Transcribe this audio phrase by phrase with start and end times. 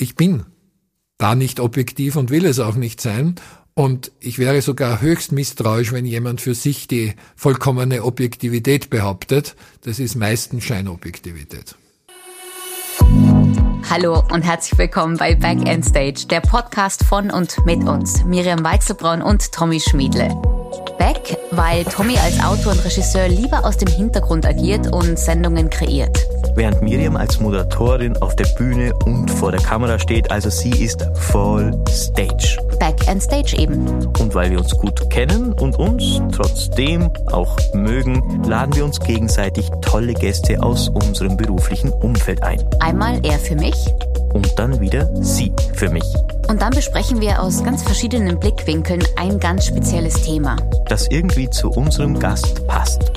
[0.00, 0.44] ich bin
[1.18, 3.34] da nicht objektiv und will es auch nicht sein.
[3.74, 9.54] Und ich wäre sogar höchst misstrauisch, wenn jemand für sich die vollkommene Objektivität behauptet.
[9.82, 11.76] Das ist meistens Scheinobjektivität.
[13.88, 18.64] Hallo und herzlich willkommen bei Back End Stage, der Podcast von und mit uns, Miriam
[18.64, 20.28] Weichselbraun und Tommy Schmiedle.
[20.98, 26.18] Back, weil Tommy als Autor und Regisseur lieber aus dem Hintergrund agiert und Sendungen kreiert
[26.60, 30.30] während Miriam als Moderatorin auf der Bühne und vor der Kamera steht.
[30.30, 32.58] Also sie ist voll Stage.
[32.78, 33.86] Back and Stage eben.
[34.18, 39.70] Und weil wir uns gut kennen und uns trotzdem auch mögen, laden wir uns gegenseitig
[39.80, 42.62] tolle Gäste aus unserem beruflichen Umfeld ein.
[42.80, 43.86] Einmal er für mich.
[44.34, 46.04] Und dann wieder sie für mich.
[46.46, 50.56] Und dann besprechen wir aus ganz verschiedenen Blickwinkeln ein ganz spezielles Thema.
[50.88, 53.10] Das irgendwie zu unserem Gast passt.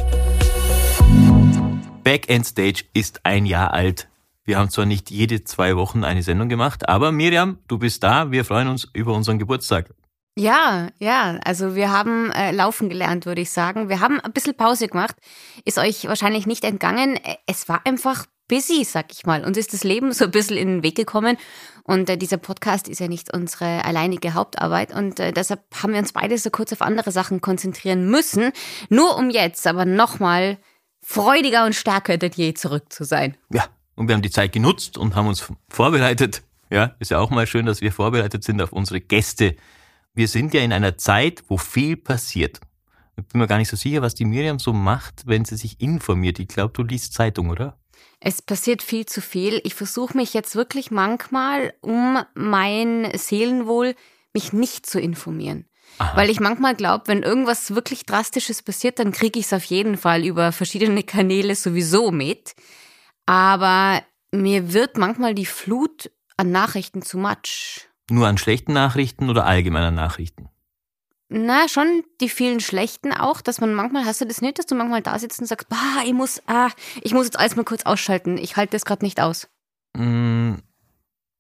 [2.04, 4.10] Backend Stage ist ein Jahr alt.
[4.44, 8.30] Wir haben zwar nicht jede zwei Wochen eine Sendung gemacht, aber Miriam, du bist da.
[8.30, 9.90] Wir freuen uns über unseren Geburtstag.
[10.36, 13.88] Ja, ja, also wir haben äh, laufen gelernt, würde ich sagen.
[13.88, 15.16] Wir haben ein bisschen Pause gemacht.
[15.64, 17.20] Ist euch wahrscheinlich nicht entgangen.
[17.46, 19.46] Es war einfach busy, sag ich mal.
[19.46, 21.38] Uns ist das Leben so ein bisschen in den Weg gekommen.
[21.84, 24.94] Und äh, dieser Podcast ist ja nicht unsere alleinige Hauptarbeit.
[24.94, 28.52] Und äh, deshalb haben wir uns beide so kurz auf andere Sachen konzentrieren müssen.
[28.90, 30.58] Nur um jetzt aber nochmal
[31.14, 33.38] freudiger und stärker denn je zurück zu sein.
[33.52, 36.42] Ja, und wir haben die Zeit genutzt und haben uns vorbereitet.
[36.70, 39.56] Ja, ist ja auch mal schön, dass wir vorbereitet sind auf unsere Gäste.
[40.16, 42.60] Wir sind ja in einer Zeit, wo viel passiert.
[43.16, 45.80] Ich bin mir gar nicht so sicher, was die Miriam so macht, wenn sie sich
[45.80, 46.40] informiert.
[46.40, 47.78] Ich glaube, du liest Zeitung, oder?
[48.20, 49.62] Es passiert viel zu viel.
[49.64, 53.96] Ich versuche mich jetzt wirklich manchmal, um mein Seelenwohl,
[54.34, 55.68] mich nicht zu informieren.
[55.98, 56.18] Aha.
[56.18, 59.98] Weil ich manchmal glaube, wenn irgendwas wirklich Drastisches passiert, dann kriege ich es auf jeden
[59.98, 62.56] Fall über verschiedene Kanäle sowieso mit.
[63.26, 64.02] Aber
[64.32, 67.88] mir wird manchmal die Flut an Nachrichten zu much.
[68.10, 70.50] Nur an schlechten Nachrichten oder allgemeiner Nachrichten?
[71.30, 74.76] Na, schon die vielen schlechten auch, dass man manchmal, hast du das nicht, dass du
[74.76, 76.70] manchmal da sitzt und sagst, bah, ich muss, ah,
[77.02, 79.48] ich muss jetzt alles mal kurz ausschalten, ich halte das gerade nicht aus.
[79.98, 80.56] Mm,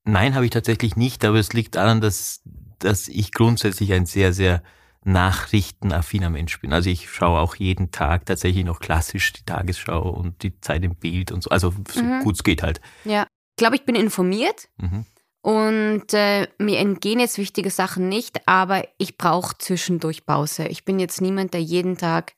[0.05, 2.41] nein, habe ich tatsächlich nicht, aber es liegt daran, dass
[2.83, 4.63] dass ich grundsätzlich ein sehr, sehr
[5.05, 6.73] nachrichtenaffiner Mensch bin.
[6.73, 10.95] Also ich schaue auch jeden Tag tatsächlich noch klassisch die Tagesschau und die Zeit im
[10.95, 11.49] Bild und so.
[11.49, 12.22] Also so mhm.
[12.22, 12.79] gut es geht halt.
[13.03, 13.23] Ja.
[13.23, 14.69] Ich glaube, ich bin informiert.
[14.77, 15.05] Mhm.
[15.41, 20.67] Und äh, mir entgehen jetzt wichtige Sachen nicht, aber ich brauche zwischendurch Pause.
[20.67, 22.33] Ich bin jetzt niemand, der jeden Tag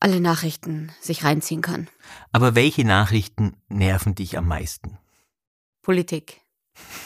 [0.00, 1.88] alle Nachrichten sich reinziehen kann.
[2.32, 4.96] Aber welche Nachrichten nerven dich am meisten?
[5.82, 6.40] Politik.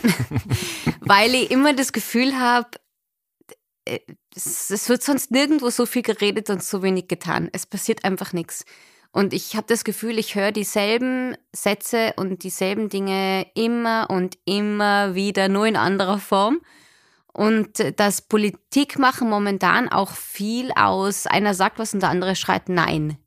[1.00, 2.70] Weil ich immer das Gefühl habe,
[3.84, 4.00] äh,
[4.34, 7.48] es wird sonst nirgendwo so viel geredet und so wenig getan.
[7.52, 8.64] Es passiert einfach nichts.
[9.12, 15.14] Und ich habe das Gefühl, ich höre dieselben Sätze und dieselben Dinge immer und immer
[15.14, 16.62] wieder, nur in anderer Form.
[17.34, 23.18] Und das Politikmachen momentan auch viel aus einer sagt was und der andere schreit Nein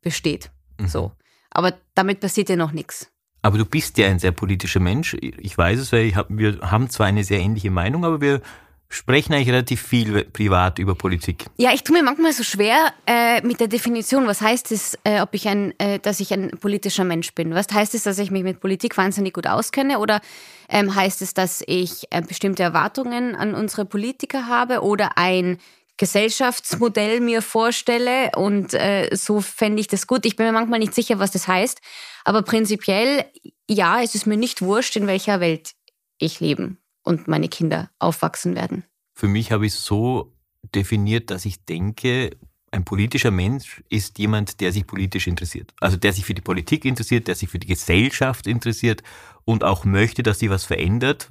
[0.00, 0.50] besteht.
[0.78, 0.88] Mhm.
[0.88, 1.12] So.
[1.50, 3.10] Aber damit passiert ja noch nichts.
[3.46, 5.16] Aber du bist ja ein sehr politischer Mensch.
[5.20, 8.40] Ich weiß es, weil hab, wir haben zwar eine sehr ähnliche Meinung, aber wir
[8.88, 11.44] sprechen eigentlich relativ viel privat über Politik.
[11.56, 14.26] Ja, ich tue mir manchmal so schwer äh, mit der Definition.
[14.26, 17.54] Was heißt es, äh, ob ich ein, äh, dass ich ein politischer Mensch bin?
[17.54, 20.00] Was heißt es, dass ich mich mit Politik wahnsinnig gut auskenne?
[20.00, 20.22] Oder
[20.68, 25.58] ähm, heißt es, dass ich äh, bestimmte Erwartungen an unsere Politiker habe oder ein
[25.96, 30.26] Gesellschaftsmodell mir vorstelle und äh, so fände ich das gut.
[30.26, 31.80] Ich bin mir manchmal nicht sicher, was das heißt.
[32.24, 33.24] Aber prinzipiell,
[33.68, 35.72] ja, es ist mir nicht wurscht, in welcher Welt
[36.18, 38.84] ich leben und meine Kinder aufwachsen werden.
[39.14, 40.32] Für mich habe ich es so
[40.74, 42.36] definiert, dass ich denke,
[42.70, 45.72] ein politischer Mensch ist jemand, der sich politisch interessiert.
[45.80, 49.02] Also der sich für die Politik interessiert, der sich für die Gesellschaft interessiert
[49.44, 51.30] und auch möchte, dass sie was verändert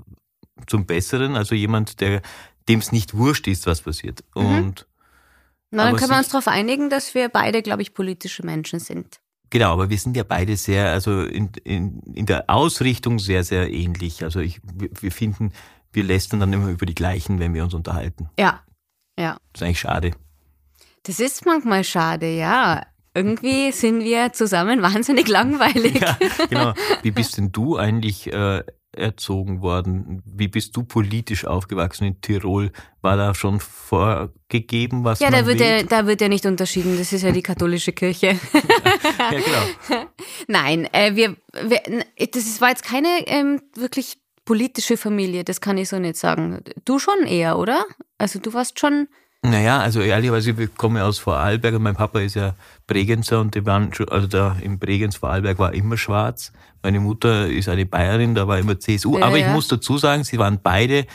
[0.65, 1.35] zum Besseren.
[1.35, 2.21] Also jemand, der
[2.67, 4.23] dem es nicht wurscht ist, was passiert.
[4.35, 4.45] Mhm.
[4.45, 4.87] Und
[5.71, 9.19] Na, dann können wir uns darauf einigen, dass wir beide, glaube ich, politische Menschen sind.
[9.49, 13.71] Genau, aber wir sind ja beide sehr, also in, in, in der Ausrichtung sehr, sehr
[13.71, 14.23] ähnlich.
[14.23, 15.53] Also ich, wir finden,
[15.93, 18.29] wir lästern dann immer über die gleichen, wenn wir uns unterhalten.
[18.39, 18.63] Ja,
[19.17, 19.37] ja.
[19.53, 20.11] Das ist eigentlich schade.
[21.03, 22.85] Das ist manchmal schade, ja.
[23.13, 26.01] Irgendwie sind wir zusammen wahnsinnig langweilig.
[26.01, 26.17] Ja,
[26.49, 26.73] genau.
[27.01, 28.63] Wie bist denn du eigentlich äh,
[28.97, 30.21] erzogen worden?
[30.25, 32.71] Wie bist du politisch aufgewachsen in Tirol?
[33.01, 36.97] War da schon vorgegeben, was ja, man da wird ja, da wird ja nicht unterschieden.
[36.97, 38.39] Das ist ja die katholische Kirche.
[39.19, 40.05] ja, genau.
[40.47, 41.35] Nein, äh, wir,
[41.67, 41.81] wir,
[42.31, 45.43] das war jetzt keine ähm, wirklich politische Familie.
[45.43, 46.61] Das kann ich so nicht sagen.
[46.85, 47.85] Du schon eher, oder?
[48.17, 49.07] Also du warst schon
[49.49, 52.55] Naja, also ehrlicherweise, ich komme aus Vorarlberg und mein Papa ist ja
[52.87, 56.51] Bregenzer und die waren schon, also da im Bregenz Vorarlberg war immer schwarz.
[56.83, 59.17] Meine Mutter ist eine Bayerin, da war immer CSU.
[59.17, 61.05] Ja, Aber ich muss dazu sagen, sie waren beide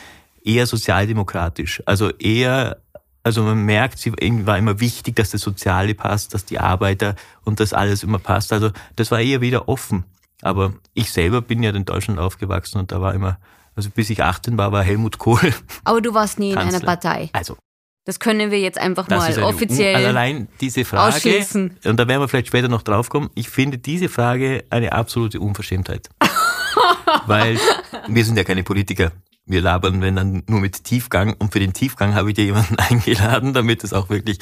[0.43, 1.81] eher sozialdemokratisch.
[1.85, 2.77] Also eher,
[3.23, 4.13] also man merkt, sie
[4.45, 8.51] war immer wichtig, dass das Soziale passt, dass die Arbeiter und das alles immer passt.
[8.53, 10.05] Also das war eher wieder offen.
[10.41, 13.37] Aber ich selber bin ja in Deutschland aufgewachsen und da war immer,
[13.75, 15.53] also bis ich 18 war, war Helmut Kohl.
[15.83, 16.69] Aber du warst nie Kanzler.
[16.69, 17.29] in einer Partei.
[17.33, 17.57] Also
[18.05, 21.77] das können wir jetzt einfach mal offiziell also allein diese Frage, ausschließen.
[21.85, 25.39] und da werden wir vielleicht später noch drauf kommen, ich finde diese Frage eine absolute
[25.39, 26.09] Unverschämtheit.
[27.27, 27.59] Weil
[28.07, 29.11] wir sind ja keine Politiker.
[29.45, 31.33] Wir labern, wenn dann nur mit Tiefgang.
[31.33, 34.39] Und für den Tiefgang habe ich dir jemanden eingeladen, damit es auch wirklich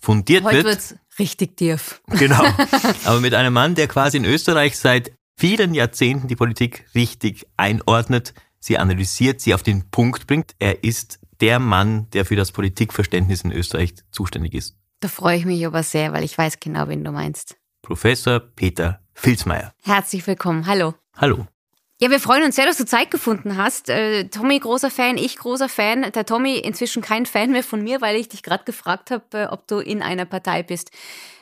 [0.00, 0.66] fundiert Heute wird.
[0.66, 2.00] Heute wird's richtig tief.
[2.08, 2.44] Genau.
[3.04, 8.34] Aber mit einem Mann, der quasi in Österreich seit vielen Jahrzehnten die Politik richtig einordnet,
[8.58, 10.54] sie analysiert, sie auf den Punkt bringt.
[10.58, 14.76] Er ist der Mann, der für das Politikverständnis in Österreich zuständig ist.
[15.00, 17.56] Da freue ich mich aber sehr, weil ich weiß genau, wen du meinst.
[17.82, 19.72] Professor Peter Filzmeier.
[19.82, 20.66] Herzlich willkommen.
[20.66, 20.94] Hallo.
[21.16, 21.46] Hallo.
[22.00, 23.88] Ja, wir freuen uns sehr, dass du Zeit gefunden hast.
[23.88, 26.12] Äh, Tommy, großer Fan, ich großer Fan.
[26.12, 29.46] Der Tommy inzwischen kein Fan mehr von mir, weil ich dich gerade gefragt habe, äh,
[29.46, 30.92] ob du in einer Partei bist.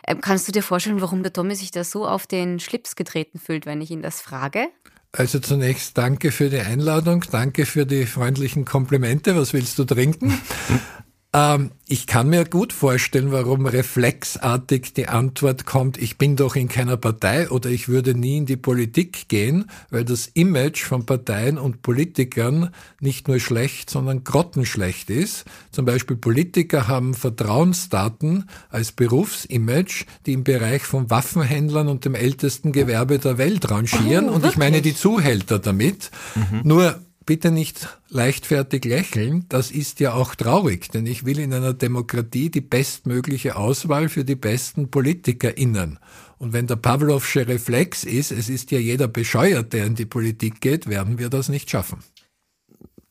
[0.07, 3.39] Ähm, kannst du dir vorstellen, warum der Tommy sich da so auf den Schlips getreten
[3.39, 4.69] fühlt, wenn ich ihn das frage?
[5.13, 9.37] Also zunächst danke für die Einladung, danke für die freundlichen Komplimente.
[9.37, 10.39] Was willst du trinken?
[11.37, 16.69] Ähm, ich kann mir gut vorstellen, warum reflexartig die Antwort kommt, ich bin doch in
[16.69, 21.59] keiner Partei oder ich würde nie in die Politik gehen, weil das Image von Parteien
[21.59, 25.45] und Politikern nicht nur schlecht, sondern grottenschlecht ist.
[25.73, 32.73] Zum Beispiel Politiker haben Vertrauensdaten als Berufsimage, die im Bereich von Waffenhändlern und dem ältesten
[32.73, 34.31] Gewerbe der Welt rangieren.
[34.31, 36.11] Oh, und ich meine die Zuhälter damit.
[36.35, 36.63] Mhm.
[36.65, 41.75] Nur bitte nicht leichtfertig lächeln, das ist ja auch traurig, denn ich will in einer
[41.75, 45.99] Demokratie die bestmögliche Auswahl für die besten PolitikerInnen.
[46.39, 50.61] Und wenn der Pavlovsche Reflex ist, es ist ja jeder bescheuert, der in die Politik
[50.61, 51.99] geht, werden wir das nicht schaffen.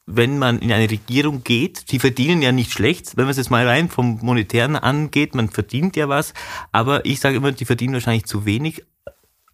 [0.08, 3.50] Wenn man in eine Regierung geht, die verdienen ja nicht schlecht, wenn man es jetzt
[3.50, 6.34] mal rein vom Monetären angeht, man verdient ja was,
[6.72, 8.84] aber ich sage immer, die verdienen wahrscheinlich zu wenig,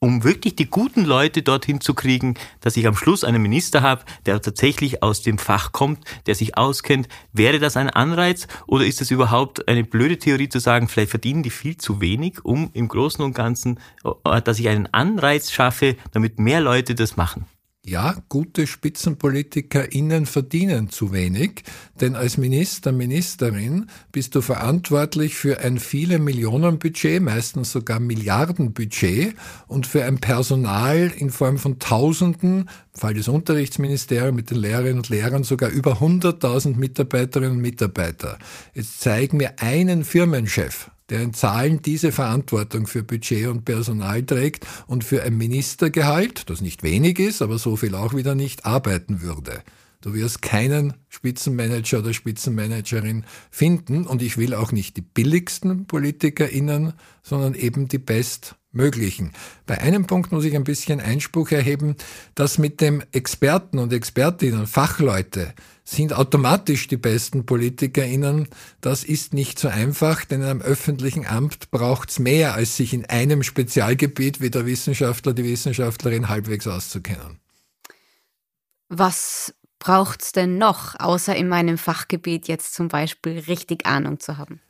[0.03, 4.03] um wirklich die guten Leute dorthin zu kriegen, dass ich am Schluss einen Minister habe,
[4.25, 7.07] der tatsächlich aus dem Fach kommt, der sich auskennt.
[7.33, 11.43] Wäre das ein Anreiz oder ist es überhaupt eine blöde Theorie zu sagen, vielleicht verdienen
[11.43, 13.79] die viel zu wenig, um im Großen und Ganzen,
[14.25, 17.45] äh, dass ich einen Anreiz schaffe, damit mehr Leute das machen?
[17.83, 21.63] Ja, gute SpitzenpolitikerInnen verdienen zu wenig,
[21.99, 29.33] denn als Minister, Ministerin bist du verantwortlich für ein viele Millionen Budget, meistens sogar Milliardenbudget
[29.65, 34.97] und für ein Personal in Form von Tausenden, im Fall des Unterrichtsministeriums mit den Lehrerinnen
[34.97, 38.37] und Lehrern sogar über 100.000 Mitarbeiterinnen und Mitarbeiter.
[38.75, 44.65] Jetzt zeig mir einen Firmenchef, der in Zahlen diese Verantwortung für Budget und Personal trägt
[44.87, 49.21] und für ein Ministergehalt, das nicht wenig ist, aber so viel auch wieder nicht, arbeiten
[49.21, 49.61] würde.
[50.01, 56.93] Du wirst keinen Spitzenmanager oder Spitzenmanagerin finden und ich will auch nicht die billigsten PolitikerInnen,
[57.21, 59.31] sondern eben die bestmöglichen.
[59.67, 61.97] Bei einem Punkt muss ich ein bisschen Einspruch erheben,
[62.33, 65.53] dass mit dem Experten und Expertinnen, Fachleute,
[65.91, 68.47] sind automatisch die besten PolitikerInnen.
[68.79, 72.93] Das ist nicht so einfach, denn in einem öffentlichen Amt braucht es mehr, als sich
[72.93, 77.39] in einem Spezialgebiet wie der Wissenschaftler, die Wissenschaftlerin halbwegs auszukennen.
[78.87, 84.37] Was braucht es denn noch, außer in meinem Fachgebiet jetzt zum Beispiel richtig Ahnung zu
[84.37, 84.61] haben?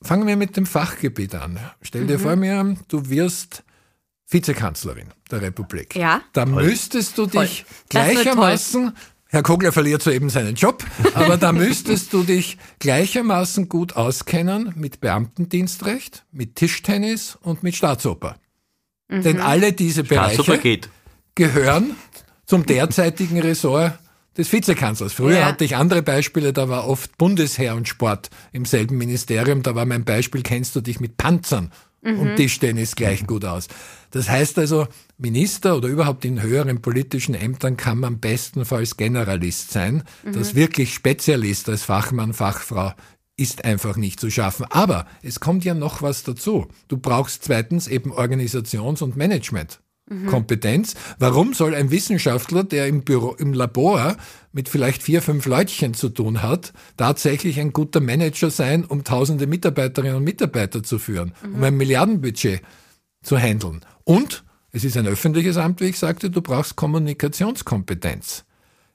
[0.00, 1.60] Fangen wir mit dem Fachgebiet an.
[1.82, 2.22] Stell dir mhm.
[2.22, 3.62] vor, Miriam, du wirst
[4.32, 5.94] Vizekanzlerin der Republik.
[5.94, 6.22] Ja.
[6.32, 8.96] Da müsstest du dich gleichermaßen
[9.32, 10.84] Herr Kogler verliert soeben seinen Job,
[11.14, 18.36] aber da müsstest du dich gleichermaßen gut auskennen mit Beamtendienstrecht, mit Tischtennis und mit Staatsoper.
[19.08, 19.22] Mhm.
[19.22, 20.80] Denn alle diese Bereiche
[21.34, 21.96] gehören
[22.44, 23.98] zum derzeitigen Ressort
[24.36, 25.14] des Vizekanzlers.
[25.14, 25.46] Früher ja.
[25.46, 29.62] hatte ich andere Beispiele, da war oft Bundesheer und Sport im selben Ministerium.
[29.62, 31.72] Da war mein Beispiel, kennst du dich mit Panzern
[32.02, 32.18] mhm.
[32.18, 33.68] und Tischtennis gleich gut aus.
[34.10, 40.02] Das heißt also, Minister oder überhaupt in höheren politischen Ämtern kann man bestenfalls Generalist sein.
[40.22, 40.32] Mhm.
[40.32, 42.92] Das wirklich Spezialist als Fachmann, Fachfrau
[43.36, 44.66] ist einfach nicht zu schaffen.
[44.70, 46.68] Aber es kommt ja noch was dazu.
[46.88, 49.80] Du brauchst zweitens eben Organisations- und Management.
[50.26, 50.94] Kompetenz.
[51.18, 54.16] Warum soll ein Wissenschaftler, der im Büro, im Labor
[54.52, 59.46] mit vielleicht vier, fünf Leutchen zu tun hat, tatsächlich ein guter Manager sein, um tausende
[59.46, 61.54] Mitarbeiterinnen und Mitarbeiter zu führen, mhm.
[61.54, 62.62] um ein Milliardenbudget
[63.22, 63.80] zu handeln?
[64.04, 68.44] Und es ist ein öffentliches Amt, wie ich sagte, du brauchst Kommunikationskompetenz.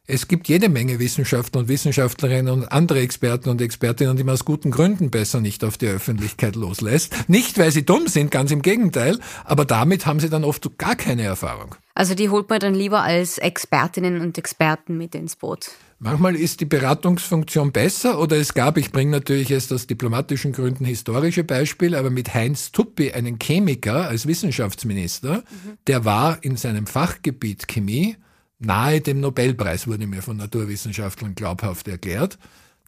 [0.10, 4.46] Es gibt jede Menge Wissenschaftler und Wissenschaftlerinnen und andere Experten und Expertinnen, die man aus
[4.46, 7.14] guten Gründen besser nicht auf die Öffentlichkeit loslässt.
[7.28, 10.96] Nicht, weil sie dumm sind, ganz im Gegenteil, aber damit haben sie dann oft gar
[10.96, 11.76] keine Erfahrung.
[11.94, 15.72] Also die holt man dann lieber als Expertinnen und Experten mit ins Boot.
[16.00, 20.86] Manchmal ist die Beratungsfunktion besser oder es gab, ich bringe natürlich jetzt aus diplomatischen Gründen
[20.86, 25.78] historische Beispiele, aber mit Heinz Tuppi, einen Chemiker als Wissenschaftsminister, mhm.
[25.88, 28.16] der war in seinem Fachgebiet Chemie
[28.60, 32.38] nahe dem Nobelpreis, wurde mir von Naturwissenschaftlern glaubhaft erklärt.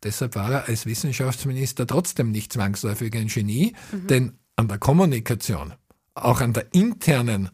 [0.03, 4.07] Deshalb war er als Wissenschaftsminister trotzdem nicht zwangsläufig ein Genie, mhm.
[4.07, 5.73] denn an der Kommunikation,
[6.15, 7.49] auch an der internen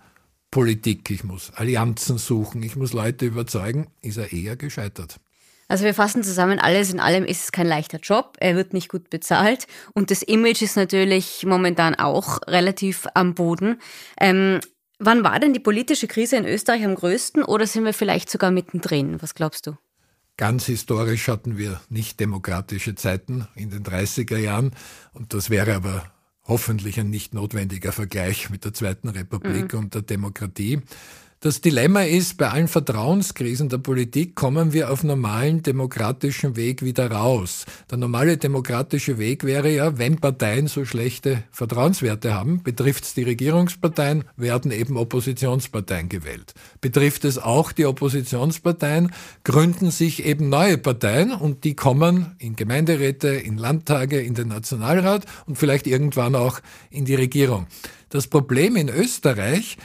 [0.52, 5.20] Politik, ich muss Allianzen suchen, ich muss Leute überzeugen, ist er eher gescheitert.
[5.68, 8.88] Also wir fassen zusammen, alles in allem ist es kein leichter Job, er wird nicht
[8.88, 13.82] gut bezahlt und das Image ist natürlich momentan auch relativ am Boden.
[14.20, 14.60] Ähm,
[15.00, 18.52] wann war denn die politische Krise in Österreich am größten oder sind wir vielleicht sogar
[18.52, 19.22] mittendrin?
[19.22, 19.78] Was glaubst du?
[20.38, 24.72] Ganz historisch hatten wir nicht demokratische Zeiten in den 30er Jahren
[25.14, 26.12] und das wäre aber
[26.44, 29.80] hoffentlich ein nicht notwendiger Vergleich mit der Zweiten Republik mhm.
[29.80, 30.82] und der Demokratie.
[31.46, 37.12] Das Dilemma ist, bei allen Vertrauenskrisen der Politik kommen wir auf normalen demokratischen Weg wieder
[37.12, 37.68] raus.
[37.92, 43.22] Der normale demokratische Weg wäre ja, wenn Parteien so schlechte Vertrauenswerte haben, betrifft es die
[43.22, 46.56] Regierungsparteien, werden eben Oppositionsparteien gewählt.
[46.82, 49.12] Betrifft es auch die Oppositionsparteien,
[49.44, 55.28] gründen sich eben neue Parteien und die kommen in Gemeinderäte, in Landtage, in den Nationalrat
[55.46, 56.60] und vielleicht irgendwann auch
[56.90, 57.68] in die Regierung.
[58.10, 59.78] Das Problem in Österreich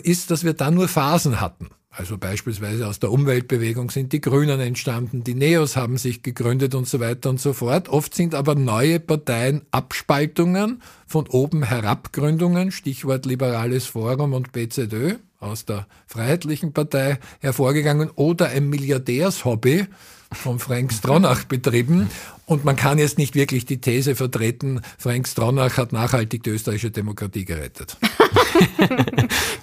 [0.00, 1.70] ist, dass wir da nur Phasen hatten.
[1.94, 6.88] Also beispielsweise aus der Umweltbewegung sind die Grünen entstanden, die Neos haben sich gegründet und
[6.88, 7.90] so weiter und so fort.
[7.90, 15.16] Oft sind aber neue Parteien Abspaltungen von oben herab Gründungen, Stichwort Liberales Forum und BZÖ
[15.38, 19.86] aus der Freiheitlichen Partei hervorgegangen oder ein Milliardärshobby
[20.32, 22.08] von Frank Stronach betrieben.
[22.46, 26.90] Und man kann jetzt nicht wirklich die These vertreten, Frank Stronach hat nachhaltig die österreichische
[26.90, 27.98] Demokratie gerettet.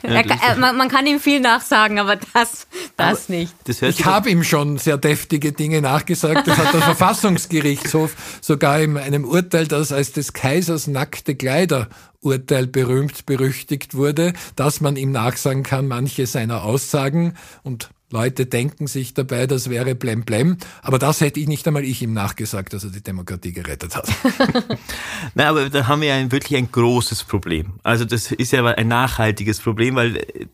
[0.03, 3.53] ja, er, man, man, kann ihm viel nachsagen, aber das, das aber nicht.
[3.65, 6.48] Das ich habe ihm schon sehr deftige Dinge nachgesagt.
[6.48, 11.88] Das hat der Verfassungsgerichtshof sogar in einem Urteil, das als des Kaisers nackte Kleider
[12.22, 18.88] Urteil berühmt berüchtigt wurde, dass man ihm nachsagen kann, manche seiner Aussagen und Leute denken
[18.88, 20.58] sich dabei, das wäre blemblem.
[20.82, 24.10] Aber das hätte ich nicht einmal ich ihm nachgesagt, dass er die Demokratie gerettet hat.
[25.36, 27.74] Nein, aber da haben wir ja wirklich ein großes Problem.
[27.84, 30.48] Also das ist ja ein nachhaltiges Problem, weil äh,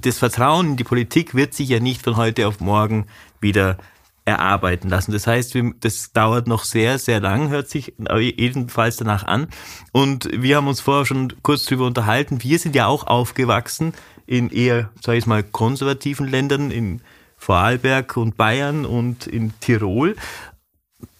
[0.00, 3.06] das Vertrauen in die Politik wird sich ja nicht von heute auf morgen
[3.40, 3.78] wieder
[4.24, 5.12] erarbeiten lassen.
[5.12, 9.48] Das heißt, das dauert noch sehr, sehr lang, hört sich jedenfalls danach an.
[9.90, 12.42] Und wir haben uns vorher schon kurz darüber unterhalten.
[12.42, 13.94] Wir sind ja auch aufgewachsen
[14.26, 17.00] in eher, sage ich mal, konservativen Ländern, in
[17.36, 20.16] Vorarlberg und Bayern und in Tirol.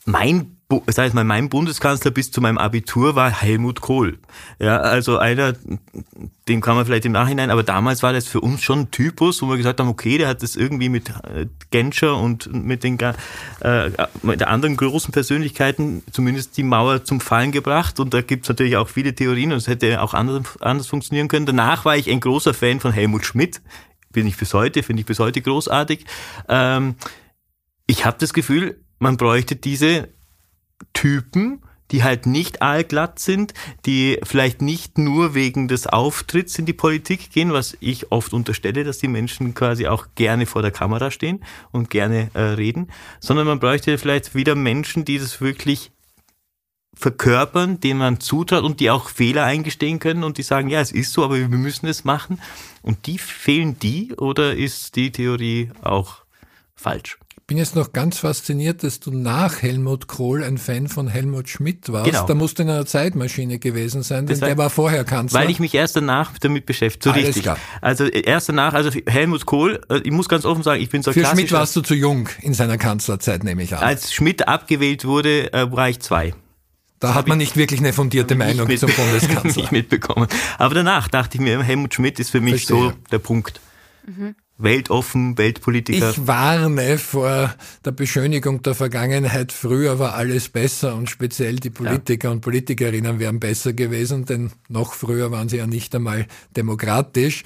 [0.04, 0.56] Mein
[0.86, 4.18] sag ich mal, mein Bundeskanzler bis zu meinem Abitur war Helmut Kohl.
[4.58, 5.54] Ja, also einer,
[6.48, 9.42] den kann man vielleicht im Nachhinein, aber damals war das für uns schon ein Typus,
[9.42, 12.98] wo wir gesagt haben, okay, der hat das irgendwie mit äh, Genscher und mit den
[12.98, 13.90] äh,
[14.22, 18.76] mit anderen großen Persönlichkeiten zumindest die Mauer zum Fallen gebracht und da gibt es natürlich
[18.76, 21.46] auch viele Theorien und es hätte auch anders, anders funktionieren können.
[21.46, 23.60] Danach war ich ein großer Fan von Helmut Schmidt,
[24.12, 26.04] bin ich bis heute, finde ich bis heute großartig.
[26.48, 26.94] Ähm,
[27.86, 30.08] ich habe das Gefühl, man bräuchte diese
[30.92, 33.52] Typen, die halt nicht allglatt sind,
[33.84, 38.82] die vielleicht nicht nur wegen des Auftritts in die Politik gehen, was ich oft unterstelle,
[38.82, 43.46] dass die Menschen quasi auch gerne vor der Kamera stehen und gerne äh, reden, sondern
[43.46, 45.92] man bräuchte vielleicht wieder Menschen, die das wirklich
[46.94, 50.92] verkörpern, denen man zutraut und die auch Fehler eingestehen können und die sagen, ja, es
[50.92, 52.40] ist so, aber wir müssen es machen.
[52.82, 56.24] Und die fehlen die oder ist die Theorie auch
[56.74, 57.18] falsch?
[57.46, 61.90] Bin jetzt noch ganz fasziniert, dass du nach Helmut Kohl ein Fan von Helmut Schmidt
[61.92, 62.10] warst.
[62.10, 62.26] Genau.
[62.26, 65.40] Da musst du in einer Zeitmaschine gewesen sein, denn das der war vorher Kanzler.
[65.40, 67.42] Weil ich mich erst danach damit beschäftigt, so Alles richtig.
[67.42, 67.58] Klar.
[67.80, 71.12] Also erst danach, also Helmut Kohl, äh, ich muss ganz offen sagen, ich bin so
[71.12, 73.82] Für Schmidt warst du zu jung in seiner Kanzlerzeit, nehme ich an.
[73.82, 76.34] Als Schmidt abgewählt wurde, äh, war ich zwei.
[77.00, 79.62] Da hat man nicht wirklich eine fundierte Meinung zum Bundeskanzler.
[79.62, 80.28] nicht mitbekommen.
[80.58, 82.90] Aber danach dachte ich mir, Helmut Schmidt ist für mich Verstehe.
[82.90, 83.60] so der Punkt.
[84.06, 86.10] Mhm weltoffen, Weltpolitiker.
[86.10, 87.54] Ich warne vor
[87.84, 89.52] der Beschönigung der Vergangenheit.
[89.52, 92.32] Früher war alles besser und speziell die Politiker ja.
[92.32, 96.26] und Politikerinnen wären besser gewesen, denn noch früher waren sie ja nicht einmal
[96.56, 97.44] demokratisch.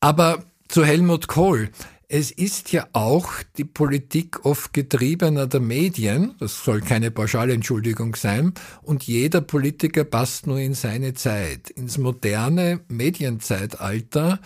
[0.00, 1.70] Aber zu Helmut Kohl.
[2.12, 8.52] Es ist ja auch die Politik oft getriebener der Medien, das soll keine Pauschalentschuldigung sein,
[8.82, 14.40] und jeder Politiker passt nur in seine Zeit, ins moderne Medienzeitalter,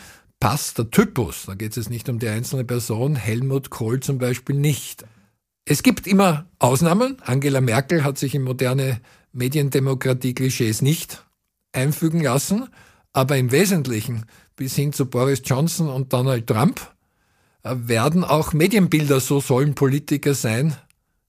[0.44, 4.54] passt der Typus, da geht es nicht um die einzelne Person, Helmut Kohl zum Beispiel
[4.54, 5.06] nicht.
[5.64, 7.16] Es gibt immer Ausnahmen.
[7.24, 9.00] Angela Merkel hat sich in moderne
[9.32, 11.24] Mediendemokratie-Klischees nicht
[11.72, 12.68] einfügen lassen,
[13.14, 16.92] aber im Wesentlichen bis hin zu Boris Johnson und Donald Trump
[17.62, 20.76] äh, werden auch Medienbilder, so sollen Politiker sein,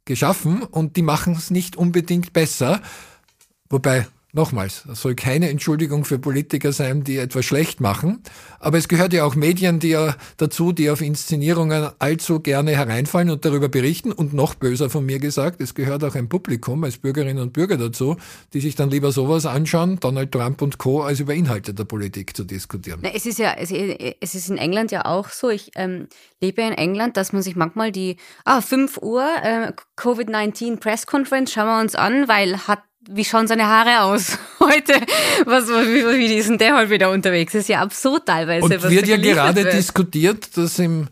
[0.03, 2.81] geschaffen und die machen es nicht unbedingt besser.
[3.69, 8.21] Wobei Nochmals, das soll keine Entschuldigung für Politiker sein, die etwas schlecht machen.
[8.59, 13.29] Aber es gehört ja auch Medien die ja dazu, die auf Inszenierungen allzu gerne hereinfallen
[13.29, 14.11] und darüber berichten.
[14.11, 17.77] Und noch böser von mir gesagt, es gehört auch ein Publikum als Bürgerinnen und Bürger
[17.77, 18.17] dazu,
[18.51, 22.35] die sich dann lieber sowas anschauen, Donald Trump und Co., als über Inhalte der Politik
[22.35, 22.99] zu diskutieren.
[23.03, 25.49] Na, es ist ja, es, ist in England ja auch so.
[25.49, 26.09] Ich ähm,
[26.41, 31.53] lebe in England, dass man sich manchmal die, ah, 5 Uhr, äh, Covid-19 Press Conference,
[31.53, 34.93] schauen wir uns an, weil hat wie schauen seine Haare aus heute?
[35.45, 37.53] Was, wie, wie ist denn der heute wieder unterwegs?
[37.53, 38.65] Das ist ja absurd teilweise.
[38.65, 39.73] Und wird ja gerade wird.
[39.73, 41.07] diskutiert, dass im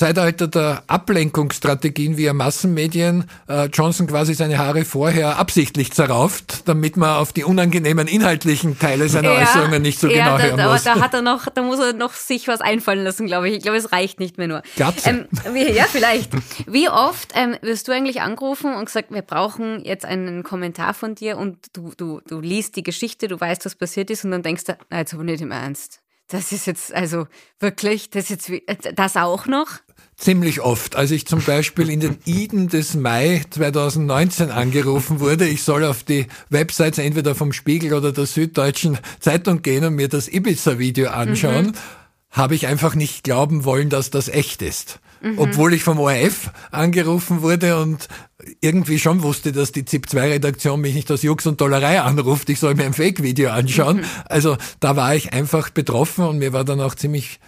[0.00, 7.18] Zeitalter der Ablenkungsstrategien via Massenmedien äh, Johnson quasi seine Haare vorher absichtlich zerrauft, damit man
[7.18, 10.86] auf die unangenehmen inhaltlichen Teile seiner ja, Äußerungen nicht so ja, genau da, hören muss.
[10.86, 13.56] Aber da hat er noch, da muss er noch sich was einfallen lassen, glaube ich.
[13.56, 14.62] Ich glaube, es reicht nicht mehr nur.
[14.74, 15.10] Glatze.
[15.10, 16.32] Ähm, wie, ja, vielleicht.
[16.66, 21.14] Wie oft ähm, wirst du eigentlich angerufen und gesagt, wir brauchen jetzt einen Kommentar von
[21.14, 24.42] dir und du, du, du liest die Geschichte, du weißt, was passiert ist und dann
[24.42, 26.00] denkst du, nein, jetzt aber nicht im Ernst.
[26.30, 27.26] Das ist jetzt, also
[27.58, 28.50] wirklich, das jetzt,
[28.94, 29.68] das auch noch?
[30.20, 30.96] Ziemlich oft.
[30.96, 36.02] Als ich zum Beispiel in den Iden des Mai 2019 angerufen wurde, ich soll auf
[36.02, 41.68] die Websites entweder vom Spiegel oder der Süddeutschen Zeitung gehen und mir das Ibiza-Video anschauen,
[41.68, 41.72] mhm.
[42.32, 45.00] habe ich einfach nicht glauben wollen, dass das echt ist.
[45.22, 45.38] Mhm.
[45.38, 48.06] Obwohl ich vom ORF angerufen wurde und
[48.60, 52.74] irgendwie schon wusste, dass die ZIP-2-Redaktion mich nicht aus Jux und Dollerei anruft, ich soll
[52.74, 53.98] mir ein Fake-Video anschauen.
[53.98, 54.04] Mhm.
[54.26, 57.40] Also da war ich einfach betroffen und mir war dann auch ziemlich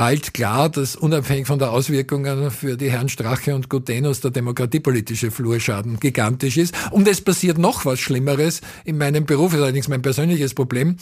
[0.00, 5.30] bald klar, dass unabhängig von der Auswirkungen für die Herren Strache und Gutenus der demokratiepolitische
[5.30, 6.74] Flurschaden gigantisch ist.
[6.90, 10.96] Und es passiert noch was Schlimmeres in meinem Beruf, ist allerdings mein persönliches Problem.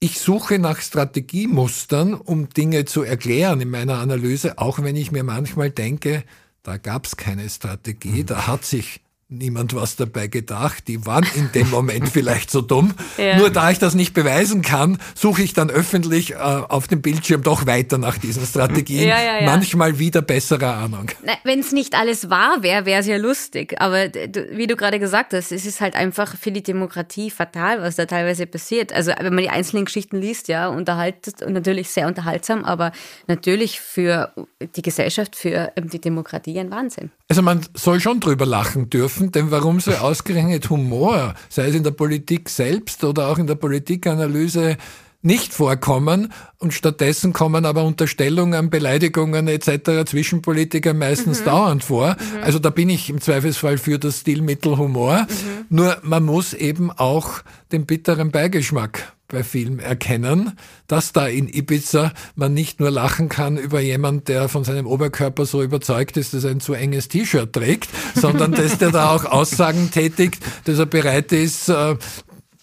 [0.00, 5.22] Ich suche nach Strategiemustern, um Dinge zu erklären in meiner Analyse, auch wenn ich mir
[5.22, 6.24] manchmal denke,
[6.64, 10.86] da gab es keine Strategie, da hat sich niemand was dabei gedacht.
[10.86, 12.94] Die waren in dem Moment vielleicht so dumm.
[13.18, 13.36] Ja.
[13.36, 17.42] Nur da ich das nicht beweisen kann, suche ich dann öffentlich äh, auf dem Bildschirm
[17.42, 19.08] doch weiter nach diesen Strategien.
[19.08, 21.10] Ja, ja, Manchmal wieder besserer Ahnung.
[21.42, 23.74] Wenn es nicht alles wahr wäre, wäre es ja lustig.
[23.80, 27.96] Aber wie du gerade gesagt hast, es ist halt einfach für die Demokratie fatal, was
[27.96, 28.92] da teilweise passiert.
[28.92, 32.92] Also wenn man die einzelnen Geschichten liest, ja, unterhaltet und natürlich sehr unterhaltsam, aber
[33.26, 34.32] natürlich für
[34.76, 37.10] die Gesellschaft, für ähm, die Demokratie ein Wahnsinn.
[37.28, 41.74] Also man soll schon drüber lachen dürfen dürfen, denn warum so ausgerechnet Humor, sei es
[41.74, 44.76] in der Politik selbst oder auch in der Politikanalyse,
[45.22, 50.08] nicht vorkommen und stattdessen kommen aber Unterstellungen, Beleidigungen etc.
[50.08, 51.44] zwischen Politikern meistens mhm.
[51.46, 52.10] dauernd vor.
[52.10, 52.42] Mhm.
[52.44, 55.22] Also da bin ich im Zweifelsfall für das Stilmittel Humor.
[55.22, 55.66] Mhm.
[55.68, 60.52] Nur man muss eben auch den bitteren Beigeschmack bei Film erkennen,
[60.86, 65.46] dass da in Ibiza man nicht nur lachen kann über jemand, der von seinem Oberkörper
[65.46, 69.24] so überzeugt ist, dass er ein zu enges T-Shirt trägt, sondern dass der da auch
[69.24, 71.96] Aussagen tätigt, dass er bereit ist, äh,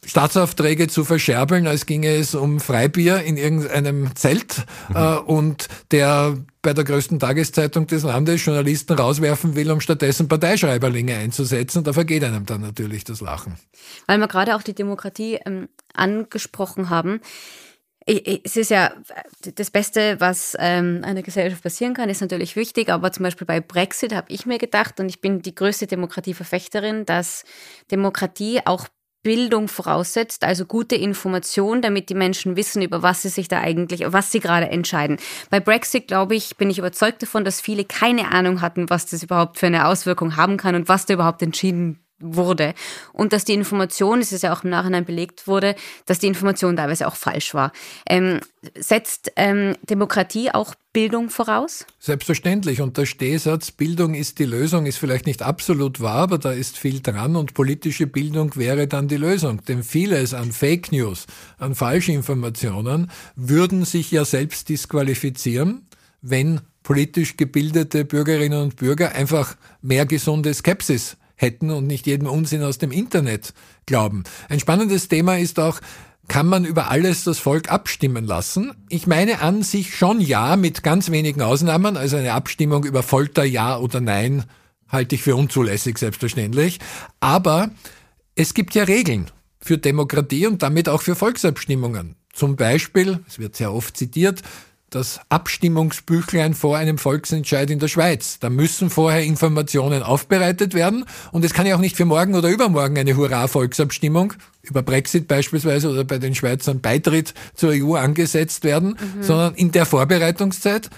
[0.06, 4.96] Staatsaufträge zu verscherbeln, als ginge es um Freibier in irgendeinem Zelt mhm.
[4.96, 11.16] äh, und der bei der größten Tageszeitung des Landes Journalisten rauswerfen will, um stattdessen Parteischreiberlinge
[11.16, 11.84] einzusetzen.
[11.84, 13.58] Da vergeht einem dann natürlich das Lachen.
[14.08, 17.20] Weil wir gerade auch die Demokratie ähm, angesprochen haben.
[18.06, 18.94] Es ist ja
[19.56, 23.62] das Beste, was ähm, einer Gesellschaft passieren kann, ist natürlich wichtig, aber zum Beispiel bei
[23.62, 27.46] Brexit habe ich mir gedacht, und ich bin die größte Demokratieverfechterin, dass
[27.92, 28.88] Demokratie auch
[29.24, 34.04] Bildung voraussetzt, also gute Information, damit die Menschen wissen, über was sie sich da eigentlich,
[34.06, 35.18] was sie gerade entscheiden.
[35.50, 39.24] Bei Brexit, glaube ich, bin ich überzeugt davon, dass viele keine Ahnung hatten, was das
[39.24, 42.74] überhaupt für eine Auswirkung haben kann und was da überhaupt entschieden wurde.
[43.12, 46.76] Und dass die Information, es ist ja auch im Nachhinein belegt wurde, dass die Information
[46.76, 47.72] teilweise auch falsch war.
[48.08, 48.40] Ähm,
[48.76, 51.86] setzt ähm, Demokratie auch Bildung voraus?
[52.00, 52.80] Selbstverständlich.
[52.80, 56.78] Und der Stehsatz, Bildung ist die Lösung, ist vielleicht nicht absolut wahr, aber da ist
[56.78, 59.64] viel dran und politische Bildung wäre dann die Lösung.
[59.66, 61.26] Denn vieles an Fake News,
[61.58, 65.88] an Falschinformationen würden sich ja selbst disqualifizieren,
[66.22, 72.64] wenn politisch gebildete Bürgerinnen und Bürger einfach mehr gesunde Skepsis hätten und nicht jedem Unsinn
[72.64, 73.54] aus dem Internet
[73.86, 74.24] glauben.
[74.50, 75.80] Ein spannendes Thema ist auch,
[76.28, 78.74] kann man über alles das Volk abstimmen lassen?
[78.90, 81.98] Ich meine an sich schon ja, mit ganz wenigen Ausnahmen.
[81.98, 84.46] Also eine Abstimmung über Folter ja oder nein
[84.88, 86.80] halte ich für unzulässig, selbstverständlich.
[87.20, 87.72] Aber
[88.36, 92.16] es gibt ja Regeln für Demokratie und damit auch für Volksabstimmungen.
[92.32, 94.42] Zum Beispiel, es wird sehr oft zitiert,
[94.96, 98.40] das Abstimmungsbüchlein vor einem Volksentscheid in der Schweiz.
[98.40, 102.50] Da müssen vorher Informationen aufbereitet werden und es kann ja auch nicht für morgen oder
[102.50, 108.98] übermorgen eine Hurra-Volksabstimmung über Brexit beispielsweise oder bei den Schweizern Beitritt zur EU angesetzt werden,
[109.18, 109.24] mhm.
[109.24, 110.90] sondern in der Vorbereitungszeit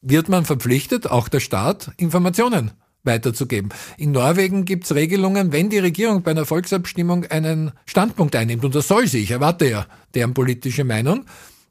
[0.00, 2.70] wird man verpflichtet, auch der Staat, Informationen
[3.04, 3.70] weiterzugeben.
[3.96, 8.74] In Norwegen gibt es Regelungen, wenn die Regierung bei einer Volksabstimmung einen Standpunkt einnimmt, und
[8.74, 11.24] das soll sie, ich erwarte ja deren politische Meinung,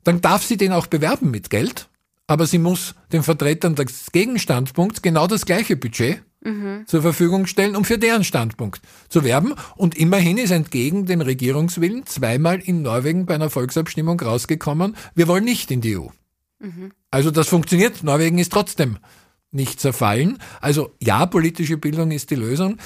[0.08, 1.90] dann darf sie den auch bewerben mit Geld,
[2.28, 6.84] aber sie muss den Vertretern des Gegenstandpunkts genau das gleiche Budget mhm.
[6.88, 9.54] zur Verfügung stellen, um für deren Standpunkt zu werben.
[9.76, 15.44] Und immerhin ist entgegen dem Regierungswillen zweimal in Norwegen bei einer Volksabstimmung rausgekommen, wir wollen
[15.44, 16.08] nicht in die EU.
[16.60, 16.94] Mhm.
[17.12, 18.04] Also das funktioniert.
[18.04, 18.98] Norwegen ist trotzdem
[19.52, 20.38] nicht zerfallen.
[20.62, 22.78] Also ja, politische Bildung ist die Lösung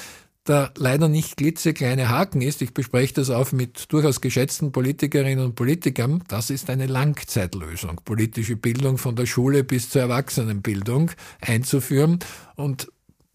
[0.46, 5.54] der leider nicht klitzekleine Haken ist, ich bespreche das auch mit durchaus geschätzten Politikerinnen und
[5.54, 12.18] Politikern, das ist eine Langzeitlösung, politische Bildung von der Schule bis zur Erwachsenenbildung einzuführen.
[12.56, 12.90] Und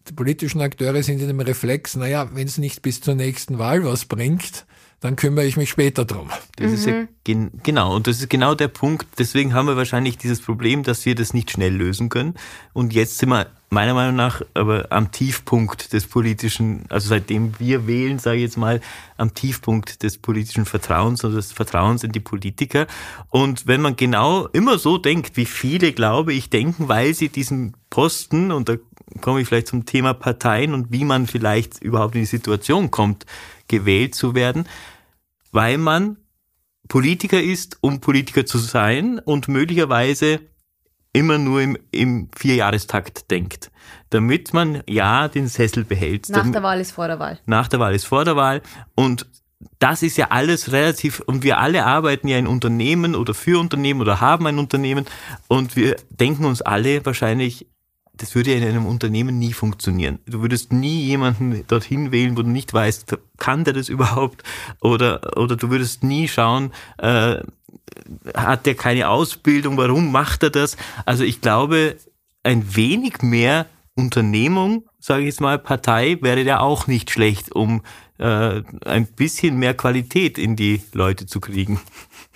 [0.08, 3.84] die politischen Akteure sind in dem Reflex, naja, wenn es nicht bis zur nächsten Wahl
[3.84, 4.66] was bringt,
[5.00, 6.30] dann kümmere ich mich später drum.
[6.56, 6.74] Das mhm.
[6.74, 7.08] ist ja mhm.
[7.24, 9.06] gen genau, und das ist genau der Punkt.
[9.18, 12.34] Deswegen haben wir wahrscheinlich dieses Problem, dass wir das nicht schnell lösen können.
[12.72, 17.86] Und jetzt sind wir meiner Meinung nach aber am Tiefpunkt des politischen, also seitdem wir
[17.86, 18.80] wählen, sage ich jetzt mal,
[19.16, 22.86] am Tiefpunkt des politischen Vertrauens und des Vertrauens in die Politiker.
[23.28, 27.74] Und wenn man genau immer so denkt, wie viele, glaube ich, denken, weil sie diesen
[27.90, 28.76] Posten, und da
[29.20, 33.26] komme ich vielleicht zum Thema Parteien und wie man vielleicht überhaupt in die Situation kommt,
[33.68, 34.66] gewählt zu werden,
[35.52, 36.16] weil man
[36.88, 40.40] Politiker ist, um Politiker zu sein und möglicherweise
[41.12, 43.70] immer nur im, im Vierjahrestakt denkt,
[44.10, 46.28] damit man ja den Sessel behält.
[46.28, 47.38] Nach der Wahl ist vor der Wahl.
[47.46, 48.62] Nach der Wahl ist vor der Wahl
[48.94, 49.26] und
[49.80, 54.00] das ist ja alles relativ, und wir alle arbeiten ja in Unternehmen oder für Unternehmen
[54.00, 55.04] oder haben ein Unternehmen
[55.48, 57.66] und wir denken uns alle wahrscheinlich,
[58.18, 60.18] das würde ja in einem Unternehmen nie funktionieren.
[60.26, 64.42] Du würdest nie jemanden dorthin wählen, wo du nicht weißt, kann der das überhaupt?
[64.80, 67.36] Oder, oder du würdest nie schauen, äh,
[68.34, 70.76] hat der keine Ausbildung, warum macht er das?
[71.06, 71.96] Also ich glaube,
[72.42, 77.82] ein wenig mehr Unternehmung, sage ich jetzt mal, Partei wäre ja auch nicht schlecht, um
[78.18, 81.80] äh, ein bisschen mehr Qualität in die Leute zu kriegen.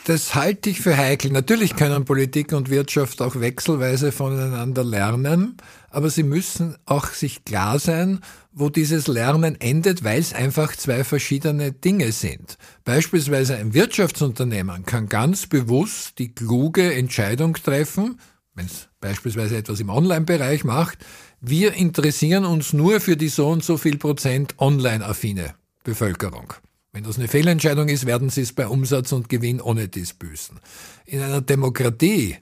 [0.05, 1.31] Das halte ich für heikel.
[1.31, 5.57] Natürlich können Politik und Wirtschaft auch wechselweise voneinander lernen,
[5.91, 8.19] aber sie müssen auch sich klar sein,
[8.51, 12.59] wo dieses Lernen endet, weil es einfach zwei verschiedene Dinge sind.
[12.85, 18.19] Beispielsweise ein Wirtschaftsunternehmen kann ganz bewusst die kluge Entscheidung treffen,
[18.55, 20.99] wenn es beispielsweise etwas im Online-Bereich macht,
[21.41, 26.55] wir interessieren uns nur für die so und so viel Prozent online-affine Bevölkerung.
[26.92, 30.61] Wenn das eine Fehlentscheidung ist, werden sie es bei Umsatz und Gewinn ohne dies büßen.
[31.07, 32.37] In einer Demokratie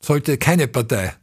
[0.00, 1.14] sollte keine Partei,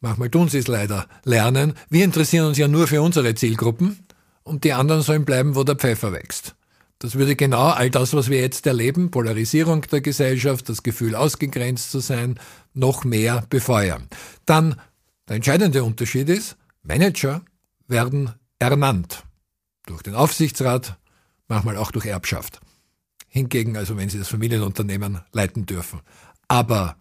[0.00, 3.98] manchmal tun sie es leider, lernen, wir interessieren uns ja nur für unsere Zielgruppen
[4.44, 6.54] und die anderen sollen bleiben, wo der Pfeffer wächst.
[7.00, 11.90] Das würde genau all das, was wir jetzt erleben, Polarisierung der Gesellschaft, das Gefühl ausgegrenzt
[11.90, 12.40] zu sein,
[12.72, 14.08] noch mehr befeuern.
[14.46, 14.80] Dann
[15.28, 17.42] der entscheidende Unterschied ist, Manager
[17.88, 19.24] werden ernannt
[19.84, 20.96] durch den Aufsichtsrat,
[21.48, 22.60] manchmal auch durch Erbschaft.
[23.28, 26.00] Hingegen, also wenn Sie das Familienunternehmen leiten dürfen.
[26.48, 26.96] Aber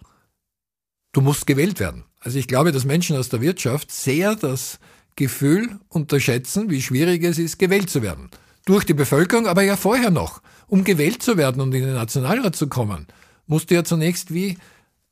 [1.12, 2.06] du musst gewählt werden.
[2.19, 4.79] Also ich glaube, dass Menschen aus der Wirtschaft sehr das
[5.15, 8.29] Gefühl unterschätzen, wie schwierig es ist, gewählt zu werden.
[8.65, 10.41] Durch die Bevölkerung, aber ja vorher noch.
[10.67, 13.08] Um gewählt zu werden und in den Nationalrat zu kommen,
[13.45, 14.58] musst du ja zunächst wie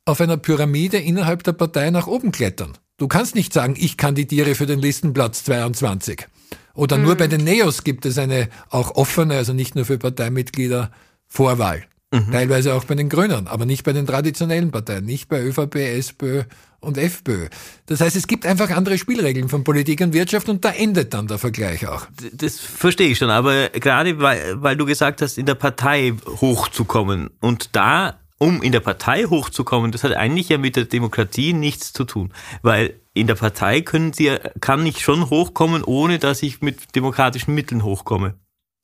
[0.06, 2.78] auf einer Pyramide innerhalb der Partei nach oben klettern.
[2.98, 6.28] Du kannst nicht sagen, ich kandidiere für den Listenplatz 22.
[6.74, 7.04] Oder mhm.
[7.04, 10.92] nur bei den Neos gibt es eine auch offene, also nicht nur für Parteimitglieder,
[11.28, 11.84] Vorwahl.
[12.12, 12.32] Mhm.
[12.32, 16.44] Teilweise auch bei den Grünen, aber nicht bei den traditionellen Parteien, nicht bei ÖVP, SPÖ
[16.82, 17.48] und FPÖ.
[17.86, 21.28] Das heißt, es gibt einfach andere Spielregeln von Politik und Wirtschaft und da endet dann
[21.28, 22.08] der Vergleich auch.
[22.34, 27.30] Das verstehe ich schon, aber gerade weil, weil du gesagt hast, in der Partei hochzukommen
[27.40, 31.94] und da um in der Partei hochzukommen, das hat eigentlich ja mit der Demokratie nichts
[31.94, 36.62] zu tun, weil in der Partei können sie, kann ich schon hochkommen, ohne dass ich
[36.62, 38.36] mit demokratischen Mitteln hochkomme.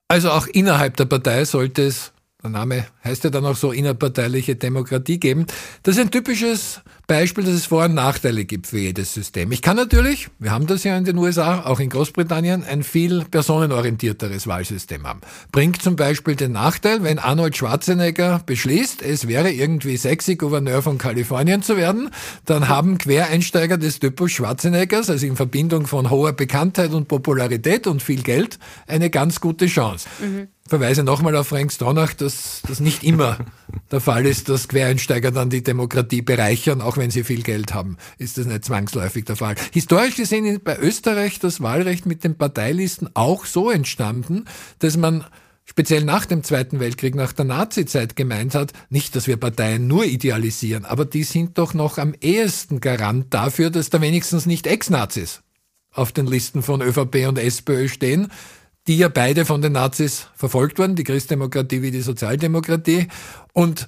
[0.10, 4.56] Also auch innerhalb der Partei sollte es, der Name heißt ja dann auch so, innerparteiliche
[4.56, 5.46] Demokratie geben.
[5.84, 9.54] Das ist ein typisches Beispiel, dass es Vor- und Nachteile gibt für jedes System.
[9.54, 13.24] Ich kann natürlich, wir haben das ja in den USA, auch in Großbritannien, ein viel
[13.24, 15.22] personenorientierteres Wahlsystem haben.
[15.54, 20.98] Bringt zum Beispiel den Nachteil, wenn Arnold Schwarzenegger beschließt, es wäre irgendwie sexy, Gouverneur von
[20.98, 22.10] Kalifornien zu werden,
[22.44, 28.04] dann haben Quereinsteiger des Typus Schwarzeneggers, also in Verbindung von hoher Bekanntheit und Popularität und
[28.04, 30.10] viel Geld, eine ganz gute Chance.
[30.20, 33.38] Mhm verweise nochmal auf Frank Stronach, dass das nicht immer
[33.92, 37.98] der Fall ist, dass Quereinsteiger dann die Demokratie bereichern, auch wenn sie viel Geld haben,
[38.18, 39.56] ist das nicht zwangsläufig der Fall.
[39.72, 44.46] Historisch gesehen ist bei Österreich das Wahlrecht mit den Parteilisten auch so entstanden,
[44.80, 45.26] dass man
[45.66, 50.06] speziell nach dem Zweiten Weltkrieg, nach der Nazizeit gemeint hat, nicht, dass wir Parteien nur
[50.06, 55.42] idealisieren, aber die sind doch noch am ehesten Garant dafür, dass da wenigstens nicht Ex-Nazis
[55.92, 58.32] auf den Listen von ÖVP und SPÖ stehen,
[58.88, 63.08] die ja beide von den Nazis verfolgt wurden, die Christdemokratie wie die Sozialdemokratie,
[63.52, 63.88] und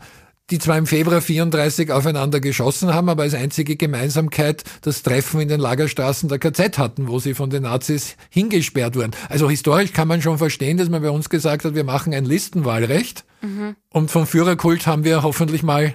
[0.52, 5.48] die zwar im Februar 34 aufeinander geschossen haben, aber als einzige Gemeinsamkeit das Treffen in
[5.48, 9.12] den Lagerstraßen der KZ hatten, wo sie von den Nazis hingesperrt wurden.
[9.30, 12.26] Also historisch kann man schon verstehen, dass man bei uns gesagt hat, wir machen ein
[12.26, 13.76] Listenwahlrecht mhm.
[13.90, 15.94] und vom Führerkult haben wir hoffentlich mal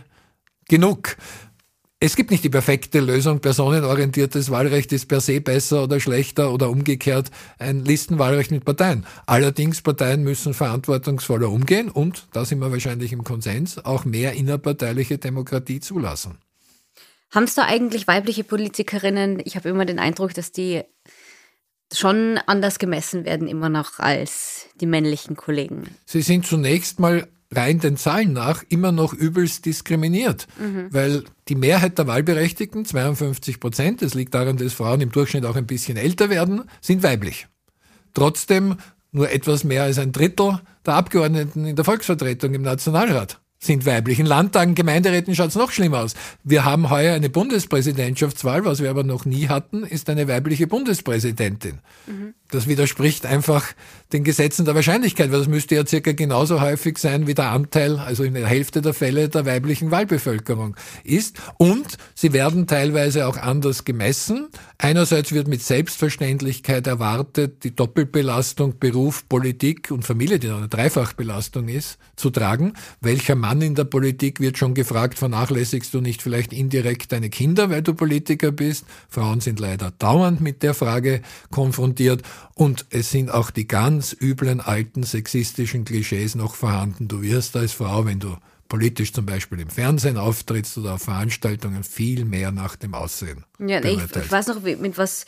[0.68, 1.16] genug.
[2.00, 3.40] Es gibt nicht die perfekte Lösung.
[3.40, 9.06] Personenorientiertes Wahlrecht ist per se besser oder schlechter oder umgekehrt ein Listenwahlrecht mit Parteien.
[9.26, 15.18] Allerdings, Parteien müssen verantwortungsvoller umgehen und, da sind wir wahrscheinlich im Konsens, auch mehr innerparteiliche
[15.18, 16.38] Demokratie zulassen.
[17.30, 19.40] Haben es da eigentlich weibliche Politikerinnen?
[19.44, 20.82] Ich habe immer den Eindruck, dass die
[21.92, 25.84] schon anders gemessen werden immer noch als die männlichen Kollegen.
[26.06, 30.88] Sie sind zunächst mal rein den Zahlen nach immer noch übelst diskriminiert, mhm.
[30.90, 35.56] weil die Mehrheit der Wahlberechtigten, 52 Prozent, das liegt daran, dass Frauen im Durchschnitt auch
[35.56, 37.46] ein bisschen älter werden, sind weiblich.
[38.14, 38.76] Trotzdem
[39.12, 44.20] nur etwas mehr als ein Drittel der Abgeordneten in der Volksvertretung im Nationalrat sind weiblich.
[44.20, 46.14] In Landtagen, Gemeinderäten schaut es noch schlimmer aus.
[46.42, 51.78] Wir haben heuer eine Bundespräsidentschaftswahl, was wir aber noch nie hatten, ist eine weibliche Bundespräsidentin.
[52.06, 52.34] Mhm.
[52.50, 53.64] Das widerspricht einfach
[54.12, 57.98] den Gesetzen der Wahrscheinlichkeit, weil das müsste ja circa genauso häufig sein, wie der Anteil,
[57.98, 61.38] also in der Hälfte der Fälle der weiblichen Wahlbevölkerung ist.
[61.56, 64.48] Und sie werden teilweise auch anders gemessen.
[64.78, 71.98] Einerseits wird mit Selbstverständlichkeit erwartet, die Doppelbelastung Beruf, Politik und Familie, die eine Dreifachbelastung ist,
[72.14, 72.74] zu tragen.
[73.00, 77.70] Welcher Mann in der Politik wird schon gefragt, vernachlässigst du nicht vielleicht indirekt deine Kinder,
[77.70, 78.84] weil du Politiker bist?
[79.08, 82.22] Frauen sind leider dauernd mit der Frage konfrontiert.
[82.54, 87.08] Und es sind auch die ganz üblen alten sexistischen Klischees noch vorhanden.
[87.08, 88.36] Du wirst als Frau, wenn du
[88.68, 93.44] politisch zum Beispiel im Fernsehen auftrittst oder auf Veranstaltungen, viel mehr nach dem Aussehen.
[93.58, 95.26] Ja, ich, ich weiß noch, mit was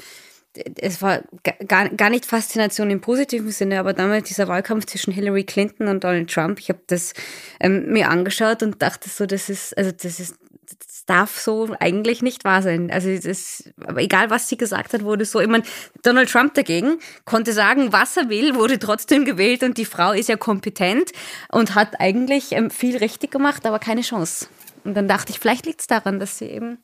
[0.79, 1.23] es war
[1.66, 6.05] gar, gar nicht Faszination im positiven Sinne, aber damals dieser Wahlkampf zwischen Hillary Clinton und
[6.05, 7.12] Donald Trump, ich habe das
[7.61, 10.37] ähm, mir angeschaut und dachte so, das ist, also das ist
[10.69, 12.90] das darf so eigentlich nicht wahr sein.
[12.90, 15.40] Also das, aber egal was sie gesagt hat, wurde so.
[15.40, 15.64] Ich meine,
[16.03, 20.29] Donald Trump dagegen konnte sagen, was er will, wurde trotzdem gewählt und die Frau ist
[20.29, 21.12] ja kompetent
[21.51, 24.49] und hat eigentlich ähm, viel richtig gemacht, aber keine Chance.
[24.85, 26.79] Und dann dachte ich, vielleicht liegt es daran, dass sie eben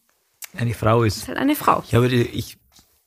[0.57, 1.17] eine Frau ist.
[1.17, 1.83] ist halt eine Frau.
[1.87, 2.59] Ich, habe, ich,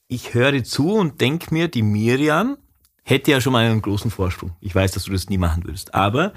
[0.07, 2.57] ich höre zu und denke mir, die Miriam
[3.03, 4.51] hätte ja schon mal einen großen Vorsprung.
[4.61, 5.93] Ich weiß, dass du das nie machen würdest.
[5.93, 6.33] Aber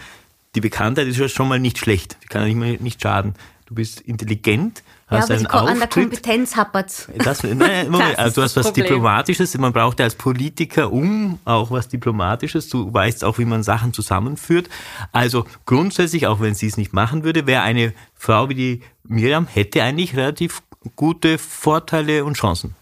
[0.54, 2.16] die Bekanntheit ist ja schon mal nicht schlecht.
[2.22, 3.34] Die kann ja nicht, nicht schaden
[3.68, 5.70] du bist intelligent, hast ja, einen Auftritt.
[5.70, 7.08] an der Kompetenz hapert.
[7.18, 8.86] Das, nein, Moment, also du hast was Problem.
[8.86, 13.62] Diplomatisches, man braucht ja als Politiker um auch was Diplomatisches, du weißt auch, wie man
[13.62, 14.70] Sachen zusammenführt.
[15.12, 19.46] Also grundsätzlich, auch wenn sie es nicht machen würde, wäre eine Frau wie die Miriam,
[19.46, 20.62] hätte eigentlich relativ
[20.96, 22.74] gute Vorteile und Chancen.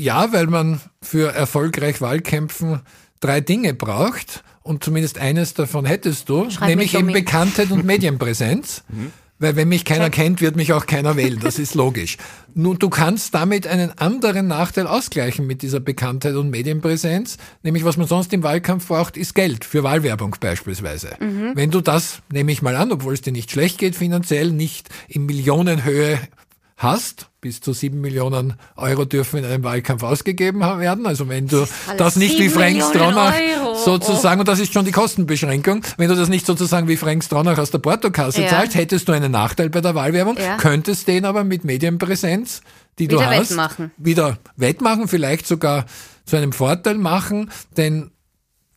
[0.00, 2.80] Ja, weil man für erfolgreich Wahlkämpfen
[3.20, 8.82] drei Dinge braucht und zumindest eines davon hättest du, Schreib nämlich eben Bekanntheit und Medienpräsenz.
[8.92, 9.12] Mhm.
[9.42, 11.40] Weil wenn mich keiner kennt, wird mich auch keiner wählen.
[11.40, 12.18] Das ist logisch.
[12.52, 17.38] Nun, du kannst damit einen anderen Nachteil ausgleichen mit dieser Bekanntheit und Medienpräsenz.
[17.62, 19.64] Nämlich, was man sonst im Wahlkampf braucht, ist Geld.
[19.64, 21.16] Für Wahlwerbung beispielsweise.
[21.20, 21.52] Mhm.
[21.54, 24.90] Wenn du das, nehme ich mal an, obwohl es dir nicht schlecht geht finanziell, nicht
[25.08, 26.20] in Millionenhöhe
[26.76, 31.06] hast, bis zu sieben Millionen Euro dürfen in einem Wahlkampf ausgegeben werden.
[31.06, 33.34] Also wenn du das nicht wie Frank Stronach
[33.84, 37.58] sozusagen, und das ist schon die Kostenbeschränkung, wenn du das nicht sozusagen wie Frank Stronach
[37.58, 38.48] aus der Portokasse ja.
[38.48, 40.56] zahlst, hättest du einen Nachteil bei der Wahlwerbung, ja.
[40.56, 42.60] könntest den aber mit Medienpräsenz,
[42.98, 43.90] die wieder du hast, wettmachen.
[43.96, 45.86] wieder wettmachen, vielleicht sogar
[46.26, 48.10] zu einem Vorteil machen, denn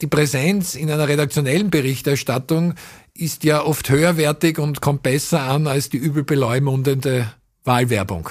[0.01, 2.75] die Präsenz in einer redaktionellen Berichterstattung
[3.13, 7.31] ist ja oft höherwertig und kommt besser an als die übel beleumundende
[7.63, 8.29] Wahlwerbung.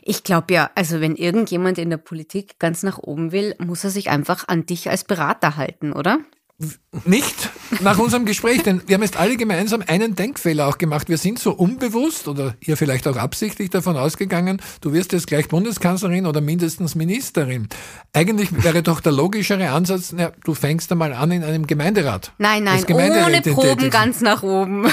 [0.00, 3.90] Ich glaube ja, also wenn irgendjemand in der Politik ganz nach oben will, muss er
[3.90, 6.20] sich einfach an dich als Berater halten, oder?
[7.04, 11.08] Nicht nach unserem Gespräch, denn wir haben jetzt alle gemeinsam einen Denkfehler auch gemacht.
[11.08, 15.48] Wir sind so unbewusst oder ihr vielleicht auch absichtlich davon ausgegangen, du wirst jetzt gleich
[15.48, 17.68] Bundeskanzlerin oder mindestens Ministerin.
[18.12, 22.32] Eigentlich wäre doch der logischere Ansatz, ja, du fängst einmal an in einem Gemeinderat.
[22.38, 24.86] Nein, nein, ohne Proben ganz nach oben.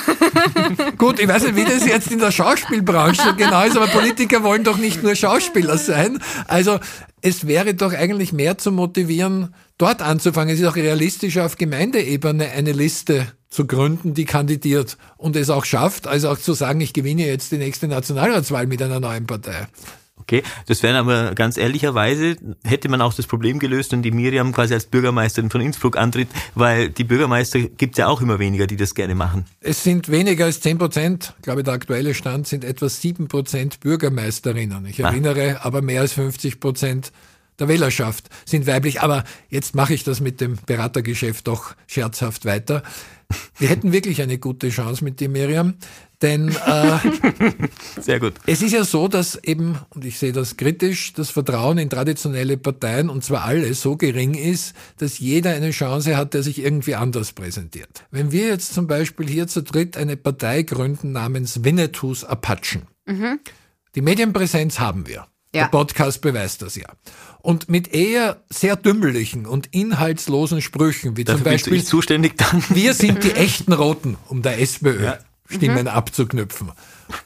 [0.98, 4.44] Gut, ich weiß nicht, wie das jetzt in der Schauspielbranche so genau ist, aber Politiker
[4.44, 6.20] wollen doch nicht nur Schauspieler sein.
[6.48, 6.80] Also
[7.22, 10.54] es wäre doch eigentlich mehr zu motivieren, dort anzufangen.
[10.54, 15.66] Es ist auch realistischer auf Gemeindeebene eine Liste zu gründen, die kandidiert und es auch
[15.66, 19.68] schafft, also auch zu sagen, ich gewinne jetzt die nächste Nationalratswahl mit einer neuen Partei.
[20.20, 24.52] Okay, das wären aber ganz ehrlicherweise, hätte man auch das Problem gelöst, wenn die Miriam
[24.52, 28.68] quasi als Bürgermeisterin von Innsbruck antritt, weil die Bürgermeister gibt es ja auch immer weniger,
[28.68, 29.46] die das gerne machen.
[29.60, 33.80] Es sind weniger als 10 Prozent, ich glaube der aktuelle Stand sind etwa 7 Prozent
[33.80, 34.86] Bürgermeisterinnen.
[34.86, 35.10] Ich ah.
[35.10, 35.66] erinnere ah.
[35.66, 37.12] aber mehr als 50 Prozent
[37.60, 39.02] der Wählerschaft sind weiblich.
[39.02, 42.84] Aber jetzt mache ich das mit dem Beratergeschäft doch scherzhaft weiter.
[43.58, 45.76] Wir hätten wirklich eine gute Chance mit dir, Miriam.
[46.22, 46.98] Denn äh,
[48.02, 48.34] Sehr gut.
[48.46, 52.58] es ist ja so, dass eben, und ich sehe das kritisch, das Vertrauen in traditionelle
[52.58, 56.96] Parteien, und zwar alle, so gering ist, dass jeder eine Chance hat, der sich irgendwie
[56.96, 58.04] anders präsentiert.
[58.12, 63.40] Wenn wir jetzt zum Beispiel hier zu dritt eine Partei gründen namens Winnetous Apachen, mhm.
[63.96, 65.26] die Medienpräsenz haben wir.
[65.54, 65.64] Ja.
[65.64, 66.86] Der Podcast beweist das ja.
[67.42, 72.64] Und mit eher sehr dümmlichen und inhaltslosen Sprüchen, wie Dafür zum Beispiel, zuständig dann.
[72.70, 75.18] wir sind die echten Roten, um der SPÖ ja.
[75.48, 75.88] Stimmen mhm.
[75.88, 76.72] abzuknüpfen.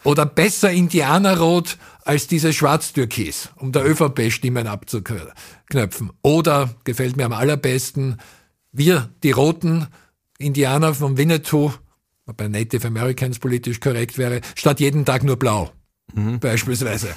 [0.06, 6.12] Oder besser Indianerrot als diese Schwarztürkis, um der ÖVP Stimmen abzuknüpfen.
[6.22, 8.22] Oder, gefällt mir am allerbesten,
[8.72, 9.88] wir, die Roten
[10.38, 11.74] Indianer von Winnetou,
[12.38, 15.72] bei Native Americans politisch korrekt wäre, statt jeden Tag nur blau.
[16.14, 16.40] Mhm.
[16.40, 17.10] Beispielsweise.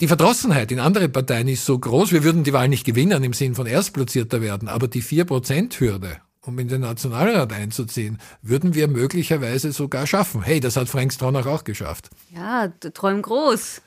[0.00, 3.32] Die Verdrossenheit in andere Parteien ist so groß, wir würden die Wahl nicht gewinnen im
[3.32, 9.70] Sinn von Erstplatzierter werden, aber die 4%-Hürde, um in den Nationalrat einzuziehen, würden wir möglicherweise
[9.70, 10.42] sogar schaffen.
[10.42, 12.10] Hey, das hat Frank Stronach auch geschafft.
[12.34, 13.82] Ja, träum groß.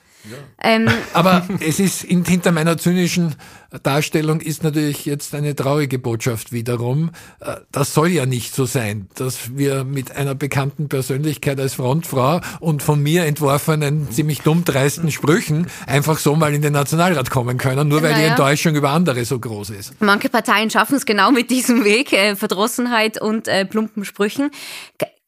[0.62, 0.88] Ähm.
[1.13, 3.36] Aber es ist in, hinter meiner zynischen
[3.84, 7.12] Darstellung ist natürlich jetzt eine traurige Botschaft wiederum.
[7.40, 12.40] Äh, das soll ja nicht so sein, dass wir mit einer bekannten Persönlichkeit als Frontfrau
[12.60, 17.58] und von mir entworfenen ziemlich dumm dreisten Sprüchen einfach so mal in den Nationalrat kommen
[17.58, 18.24] können, nur weil naja.
[18.24, 19.94] die Enttäuschung über andere so groß ist.
[20.00, 24.52] Manche Parteien schaffen es genau mit diesem Weg, äh, Verdrossenheit und äh, plumpen Sprüchen.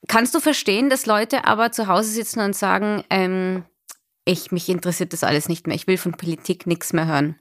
[0.08, 3.64] Kannst du verstehen, dass Leute aber zu Hause sitzen und sagen, ähm,
[4.30, 5.76] ich, mich interessiert das alles nicht mehr.
[5.76, 7.36] Ich will von Politik nichts mehr hören.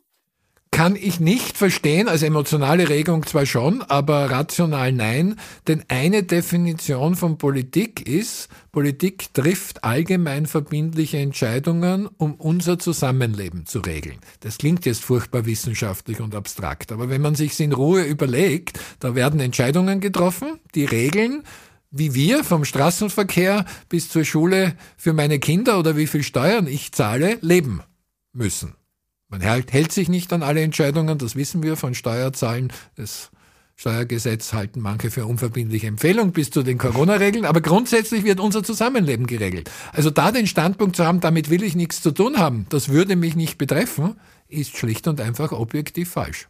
[0.71, 7.17] Kann ich nicht verstehen, als emotionale Regung zwar schon, aber rational nein, denn eine Definition
[7.17, 14.19] von Politik ist, Politik trifft allgemein verbindliche Entscheidungen, um unser Zusammenleben zu regeln.
[14.41, 19.15] Das klingt jetzt furchtbar wissenschaftlich und abstrakt, aber wenn man sich in Ruhe überlegt, da
[19.15, 21.43] werden Entscheidungen getroffen, die regeln,
[21.91, 26.93] wie wir vom Straßenverkehr bis zur Schule für meine Kinder oder wie viel Steuern ich
[26.93, 27.83] zahle, leben
[28.33, 28.75] müssen.
[29.29, 32.73] Man hält, sich nicht an alle Entscheidungen, das wissen wir von Steuerzahlen.
[32.97, 33.31] Das
[33.77, 39.27] Steuergesetz halten manche für unverbindliche Empfehlung bis zu den Corona-Regeln, aber grundsätzlich wird unser Zusammenleben
[39.27, 39.71] geregelt.
[39.93, 43.17] Also da den Standpunkt zu haben, damit will ich nichts zu tun haben, das würde
[43.17, 44.17] mich nicht betreffen,
[44.49, 46.49] ist schlicht und einfach objektiv falsch.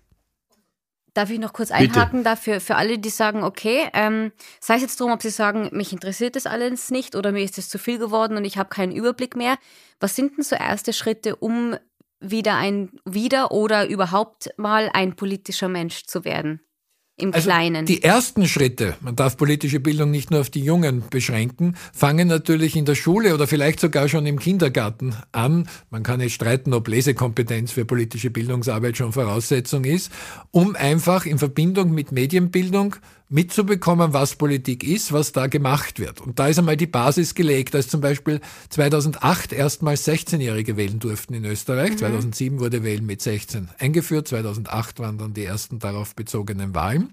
[1.18, 5.00] Darf ich noch kurz einhaken dafür für alle, die sagen, okay, ähm, sei es jetzt
[5.00, 7.98] darum, ob sie sagen, mich interessiert das alles nicht oder mir ist es zu viel
[7.98, 9.56] geworden und ich habe keinen Überblick mehr.
[9.98, 11.74] Was sind denn so erste Schritte, um
[12.20, 16.60] wieder ein wieder oder überhaupt mal ein politischer Mensch zu werden?
[17.18, 17.84] Im also Kleinen.
[17.84, 22.76] Die ersten Schritte, man darf politische Bildung nicht nur auf die Jungen beschränken, fangen natürlich
[22.76, 25.68] in der Schule oder vielleicht sogar schon im Kindergarten an.
[25.90, 30.10] Man kann jetzt streiten, ob Lesekompetenz für politische Bildungsarbeit schon Voraussetzung ist,
[30.50, 32.96] um einfach in Verbindung mit Medienbildung
[33.28, 36.20] mitzubekommen, was Politik ist, was da gemacht wird.
[36.20, 41.34] Und da ist einmal die Basis gelegt, als zum Beispiel 2008 erstmals 16-Jährige wählen durften
[41.34, 41.92] in Österreich.
[41.92, 41.98] Mhm.
[41.98, 44.28] 2007 wurde Wählen mit 16 eingeführt.
[44.28, 47.12] 2008 waren dann die ersten darauf bezogenen Wahlen.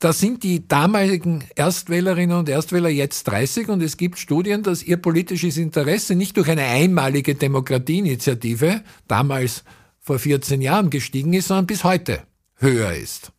[0.00, 4.96] Da sind die damaligen Erstwählerinnen und Erstwähler jetzt 30 und es gibt Studien, dass ihr
[4.96, 9.64] politisches Interesse nicht durch eine einmalige Demokratieinitiative, damals
[10.00, 12.24] vor 14 Jahren gestiegen ist, sondern bis heute
[12.56, 13.33] höher ist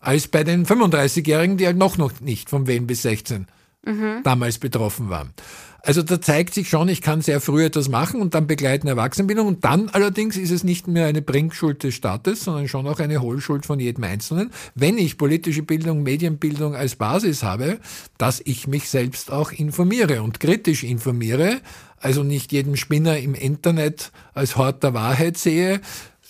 [0.00, 3.46] als bei den 35-Jährigen, die halt noch, noch nicht vom Wählen bis 16
[3.84, 4.20] mhm.
[4.24, 5.32] damals betroffen waren.
[5.80, 9.46] Also da zeigt sich schon, ich kann sehr früh etwas machen und dann begleiten Erwachsenenbildung
[9.46, 13.22] und dann allerdings ist es nicht mehr eine Bringschuld des Staates, sondern schon auch eine
[13.22, 17.78] Hohlschuld von jedem Einzelnen, wenn ich politische Bildung, Medienbildung als Basis habe,
[18.18, 21.60] dass ich mich selbst auch informiere und kritisch informiere,
[21.96, 25.80] also nicht jeden Spinner im Internet als Hort der Wahrheit sehe,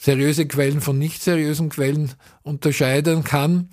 [0.08, 3.68] seriöse Quellen von nicht seriösen Quellen unterscheiden kann,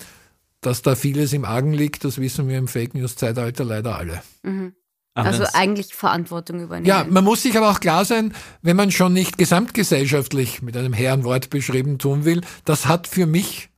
[0.60, 4.22] dass da vieles im Argen liegt, das wissen wir im Fake News-Zeitalter leider alle.
[4.44, 4.74] Mhm.
[5.14, 6.88] Also eigentlich Verantwortung übernehmen.
[6.88, 10.92] Ja, man muss sich aber auch klar sein, wenn man schon nicht gesamtgesellschaftlich mit einem
[10.92, 13.70] Herrenwort beschrieben tun will, das hat für mich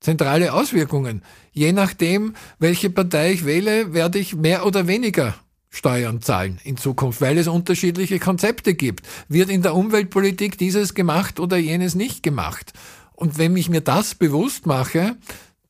[0.00, 1.22] zentrale Auswirkungen.
[1.50, 5.34] Je nachdem, welche Partei ich wähle, werde ich mehr oder weniger
[5.74, 9.06] Steuern zahlen in Zukunft, weil es unterschiedliche Konzepte gibt.
[9.28, 12.74] Wird in der Umweltpolitik dieses gemacht oder jenes nicht gemacht?
[13.14, 15.16] Und wenn ich mir das bewusst mache,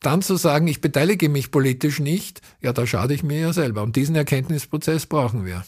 [0.00, 3.84] dann zu sagen, ich beteilige mich politisch nicht, ja, da schade ich mir ja selber.
[3.84, 5.64] Und diesen Erkenntnisprozess brauchen wir.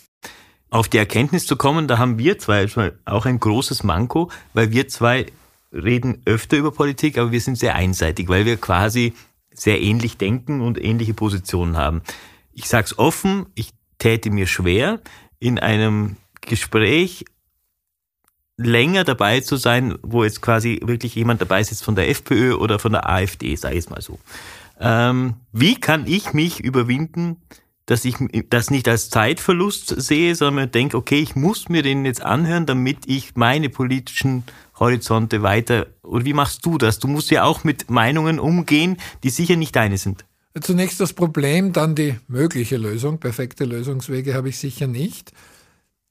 [0.68, 2.66] Auf die Erkenntnis zu kommen, da haben wir zwei
[3.04, 5.26] auch ein großes Manko, weil wir zwei
[5.72, 9.12] reden öfter über Politik, aber wir sind sehr einseitig, weil wir quasi
[9.52, 12.02] sehr ähnlich denken und ähnliche Positionen haben.
[12.52, 13.70] Ich sage es offen, ich
[14.04, 15.00] täte mir schwer,
[15.38, 17.24] in einem Gespräch
[18.58, 22.78] länger dabei zu sein, wo jetzt quasi wirklich jemand dabei sitzt von der FPÖ oder
[22.78, 24.18] von der AfD, sei es mal so.
[24.78, 27.38] Ähm, wie kann ich mich überwinden,
[27.86, 28.16] dass ich
[28.50, 33.06] das nicht als Zeitverlust sehe, sondern denke, okay, ich muss mir den jetzt anhören, damit
[33.06, 34.44] ich meine politischen
[34.78, 36.98] Horizonte weiter, oder wie machst du das?
[36.98, 40.26] Du musst ja auch mit Meinungen umgehen, die sicher nicht deine sind.
[40.60, 43.18] Zunächst das Problem, dann die mögliche Lösung.
[43.18, 45.32] Perfekte Lösungswege habe ich sicher nicht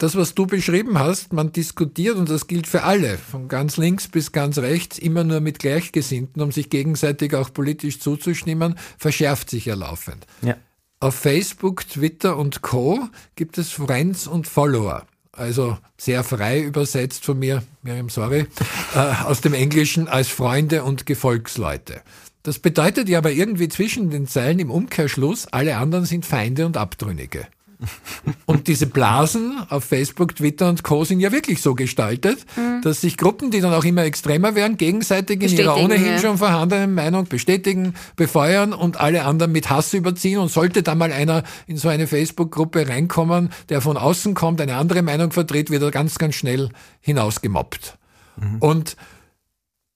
[0.04, 4.10] das, was du beschrieben hast, man diskutiert, und das gilt für alle, von ganz links
[4.10, 9.66] bis ganz rechts, immer nur mit Gleichgesinnten, um sich gegenseitig auch politisch zuzustimmen, verschärft sich
[9.66, 10.26] ja laufend.
[10.42, 10.58] Ja.
[11.00, 13.08] Auf Facebook, Twitter und Co.
[13.36, 15.06] gibt es Friends und Follower.
[15.32, 18.48] Also sehr frei übersetzt von mir, Miriam, sorry,
[18.96, 22.02] äh, aus dem Englischen als Freunde und Gefolgsleute.
[22.44, 26.76] Das bedeutet ja aber irgendwie zwischen den Zeilen im Umkehrschluss, alle anderen sind Feinde und
[26.78, 27.48] Abtrünnige.
[28.46, 31.04] Und diese Blasen auf Facebook, Twitter und Co.
[31.04, 32.82] sind ja wirklich so gestaltet, mhm.
[32.82, 36.20] dass sich Gruppen, die dann auch immer extremer werden, gegenseitig in ihrer ohnehin ja.
[36.20, 40.40] schon vorhandenen Meinung bestätigen, befeuern und alle anderen mit Hass überziehen.
[40.40, 44.76] Und sollte da mal einer in so eine Facebook-Gruppe reinkommen, der von außen kommt, eine
[44.76, 46.70] andere Meinung vertritt, wird er ganz, ganz schnell
[47.02, 47.98] hinausgemobbt.
[48.38, 48.58] Mhm.
[48.60, 48.96] Und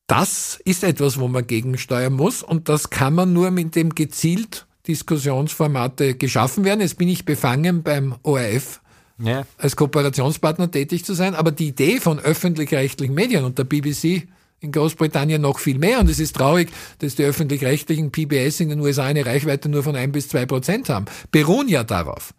[0.07, 4.65] das ist etwas, wo man gegensteuern muss und das kann man nur mit dem gezielt
[4.87, 6.79] Diskussionsformate geschaffen werden.
[6.79, 8.81] Jetzt bin ich befangen beim ORF
[9.19, 9.45] ja.
[9.57, 14.27] als Kooperationspartner tätig zu sein, aber die Idee von öffentlich-rechtlichen Medien und der BBC
[14.59, 15.99] in Großbritannien noch viel mehr.
[15.99, 19.95] Und es ist traurig, dass die öffentlich-rechtlichen PBS in den USA eine Reichweite nur von
[19.95, 21.05] ein bis zwei Prozent haben.
[21.31, 22.33] Beruhen ja darauf.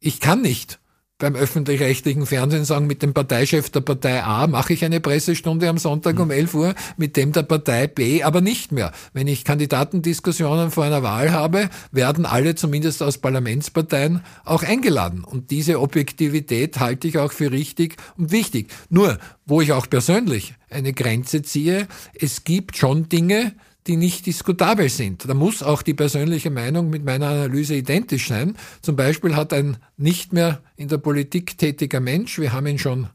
[0.00, 0.78] Ich kann nicht
[1.18, 5.78] beim öffentlich-rechtlichen Fernsehen sagen, mit dem Parteichef der Partei A mache ich eine Pressestunde am
[5.78, 8.92] Sonntag um 11 Uhr, mit dem der Partei B aber nicht mehr.
[9.14, 15.24] Wenn ich Kandidatendiskussionen vor einer Wahl habe, werden alle zumindest aus Parlamentsparteien auch eingeladen.
[15.24, 18.70] Und diese Objektivität halte ich auch für richtig und wichtig.
[18.90, 21.88] Nur, wo ich auch persönlich eine Grenze ziehe,
[22.20, 23.54] es gibt schon Dinge,
[23.86, 25.28] die nicht diskutabel sind.
[25.28, 28.56] Da muss auch die persönliche Meinung mit meiner Analyse identisch sein.
[28.82, 33.08] Zum Beispiel hat ein nicht mehr in der Politik tätiger Mensch, wir haben ihn schon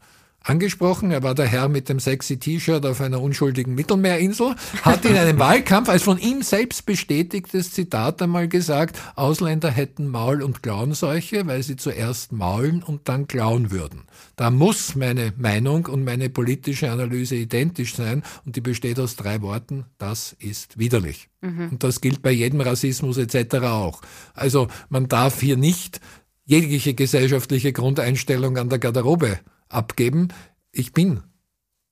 [0.43, 1.11] angesprochen.
[1.11, 5.39] Er war der Herr mit dem sexy T-Shirt auf einer unschuldigen Mittelmeerinsel, hat in einem
[5.39, 11.63] Wahlkampf als von ihm selbst bestätigtes Zitat einmal gesagt, Ausländer hätten Maul- und Klauenseuche, weil
[11.63, 14.03] sie zuerst maulen und dann klauen würden.
[14.35, 19.41] Da muss meine Meinung und meine politische Analyse identisch sein und die besteht aus drei
[19.41, 21.29] Worten, das ist widerlich.
[21.41, 21.69] Mhm.
[21.69, 23.55] Und das gilt bei jedem Rassismus etc.
[23.65, 24.01] auch.
[24.33, 25.99] Also man darf hier nicht
[26.45, 29.39] jegliche gesellschaftliche Grundeinstellung an der Garderobe
[29.73, 30.29] abgeben.
[30.71, 31.21] Ich bin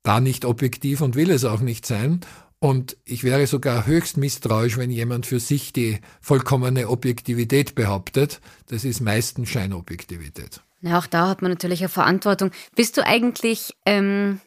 [0.03, 2.21] da nicht objektiv und will es auch nicht sein.
[2.59, 8.41] Und ich wäre sogar höchst misstrauisch, wenn jemand für sich die vollkommene Objektivität behauptet.
[8.67, 10.61] Das ist meistens Scheinobjektivität.
[10.81, 12.51] Na, auch da hat man natürlich eine Verantwortung.
[12.75, 14.41] Bist du eigentlich, ähm,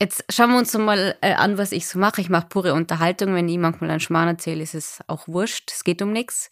[0.00, 2.20] jetzt schauen wir uns mal äh, an, was ich so mache.
[2.20, 3.34] Ich mache pure Unterhaltung.
[3.34, 5.70] Wenn ich manchmal einen Schmarrn erzähle, ist es auch wurscht.
[5.72, 6.50] Es geht um nichts.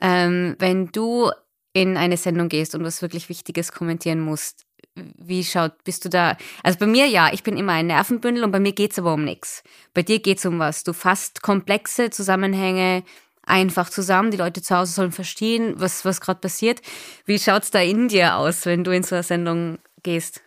[0.00, 1.30] Ähm, wenn du
[1.74, 4.64] in eine Sendung gehst und was wirklich Wichtiges kommentieren musst,
[4.94, 6.36] wie schaut, bist du da?
[6.62, 9.14] Also bei mir ja, ich bin immer ein Nervenbündel und bei mir geht es aber
[9.14, 9.64] um nichts.
[9.92, 10.84] Bei dir geht es um was.
[10.84, 13.02] Du fasst komplexe Zusammenhänge
[13.42, 14.30] einfach zusammen.
[14.30, 16.80] Die Leute zu Hause sollen verstehen, was, was gerade passiert.
[17.26, 20.42] Wie schaut es da in dir aus, wenn du in so eine Sendung gehst?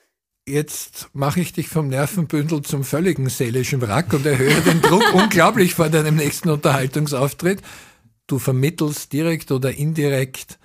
[0.47, 5.75] Jetzt mache ich dich vom Nervenbündel zum völligen seelischen Wrack und erhöhe den Druck unglaublich
[5.75, 7.61] vor deinem nächsten Unterhaltungsauftritt.
[8.27, 10.57] Du vermittelst direkt oder indirekt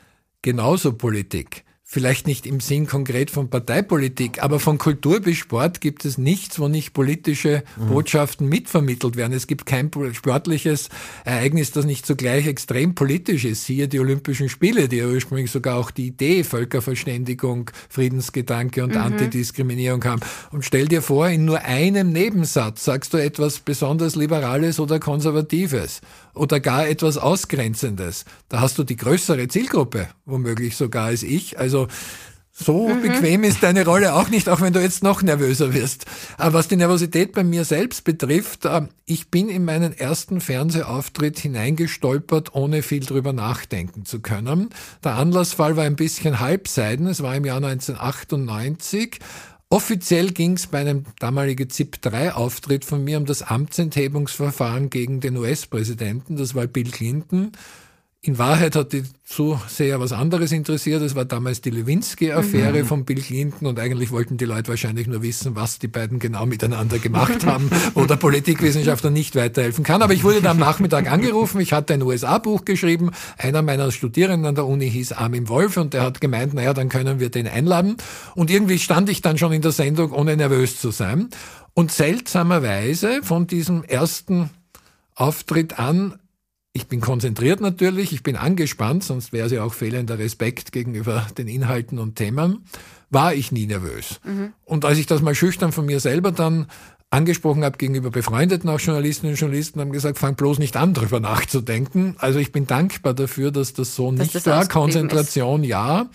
[0.43, 1.65] genauso Politik.
[1.93, 6.59] Vielleicht nicht im Sinn konkret von Parteipolitik, aber von Kultur bis Sport gibt es nichts,
[6.59, 7.89] wo nicht politische mhm.
[7.89, 9.35] Botschaften mitvermittelt werden.
[9.35, 10.89] Es gibt kein sportliches
[11.27, 13.67] Ereignis, das nicht zugleich extrem politisch ist.
[13.67, 19.03] Siehe die Olympischen Spiele, die ja ursprünglich sogar auch die Idee Völkerverständigung, Friedensgedanke und mhm.
[19.03, 20.23] Antidiskriminierung haben.
[20.51, 26.01] Und stell dir vor, in nur einem Nebensatz sagst du etwas besonders Liberales oder Konservatives
[26.35, 28.25] oder gar etwas Ausgrenzendes.
[28.49, 31.59] Da hast du die größere Zielgruppe, womöglich sogar als ich.
[31.59, 31.89] Also
[32.55, 33.01] so mhm.
[33.01, 36.05] bequem ist deine Rolle auch nicht, auch wenn du jetzt noch nervöser wirst.
[36.37, 41.39] Aber was die Nervosität bei mir selbst betrifft, äh, ich bin in meinen ersten Fernsehauftritt
[41.39, 44.69] hineingestolpert, ohne viel drüber nachdenken zu können.
[45.03, 47.07] Der Anlassfall war ein bisschen halbseiden.
[47.07, 49.19] Es war im Jahr 1998.
[49.73, 56.37] Offiziell ging es bei einem damaligen ZIP-3-Auftritt von mir um das Amtsenthebungsverfahren gegen den US-Präsidenten.
[56.37, 57.53] Das war Bill Clinton.
[58.25, 61.03] In Wahrheit hat die Zuseher was anderes interessiert.
[61.03, 62.87] Es war damals die Lewinsky-Affäre mhm.
[62.87, 66.47] von Bill Clinton und eigentlich wollten die Leute wahrscheinlich nur wissen, was die beiden genau
[66.47, 70.03] miteinander gemacht haben, wo der Politikwissenschaftler nicht weiterhelfen kann.
[70.03, 71.61] Aber ich wurde da am Nachmittag angerufen.
[71.61, 73.11] Ich hatte ein USA-Buch geschrieben.
[73.39, 76.91] Einer meiner Studierenden an der Uni hieß Armin Wolf und der hat gemeint, naja, dann
[76.91, 77.97] können wir den einladen.
[78.37, 81.31] Und irgendwie stand ich dann schon in der Sendung, ohne nervös zu sein.
[81.75, 84.51] Und seltsamerweise von diesem ersten
[85.17, 86.21] Auftritt an
[86.73, 91.27] ich bin konzentriert natürlich, ich bin angespannt, sonst wäre es ja auch fehlender Respekt gegenüber
[91.37, 92.65] den Inhalten und Themen,
[93.11, 94.21] war ich nie nervös.
[94.25, 94.53] Mhm.
[94.65, 96.67] Und als ich das mal schüchtern von mir selber dann
[97.11, 101.21] angesprochen habe gegenüber befreundeten auch Journalistinnen und Journalisten, haben gesagt, fang bloß nicht an, drüber
[101.21, 102.17] nachzudenken.
[102.19, 104.67] Also ich bin dankbar dafür, dass das so dass nicht das war.
[104.67, 105.69] Konzentration ist.
[105.69, 106.07] ja.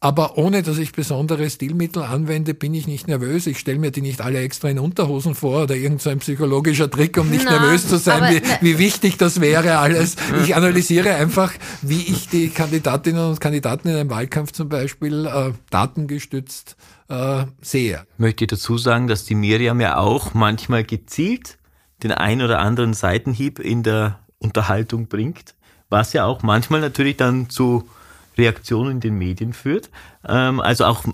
[0.00, 3.48] Aber ohne, dass ich besondere Stilmittel anwende, bin ich nicht nervös.
[3.48, 7.18] Ich stelle mir die nicht alle extra in Unterhosen vor oder irgendein so psychologischer Trick,
[7.18, 10.14] um nicht Na, nervös zu sein, wie, wie, wichtig das wäre alles.
[10.44, 15.52] Ich analysiere einfach, wie ich die Kandidatinnen und Kandidaten in einem Wahlkampf zum Beispiel äh,
[15.70, 16.76] datengestützt
[17.08, 18.06] äh, sehe.
[18.18, 21.58] Möchte ich dazu sagen, dass die Miriam ja auch manchmal gezielt
[22.04, 25.56] den ein oder anderen Seitenhieb in der Unterhaltung bringt,
[25.88, 27.88] was ja auch manchmal natürlich dann zu
[28.38, 29.90] Reaktion in den Medien führt.
[30.26, 31.04] Ähm, also auch,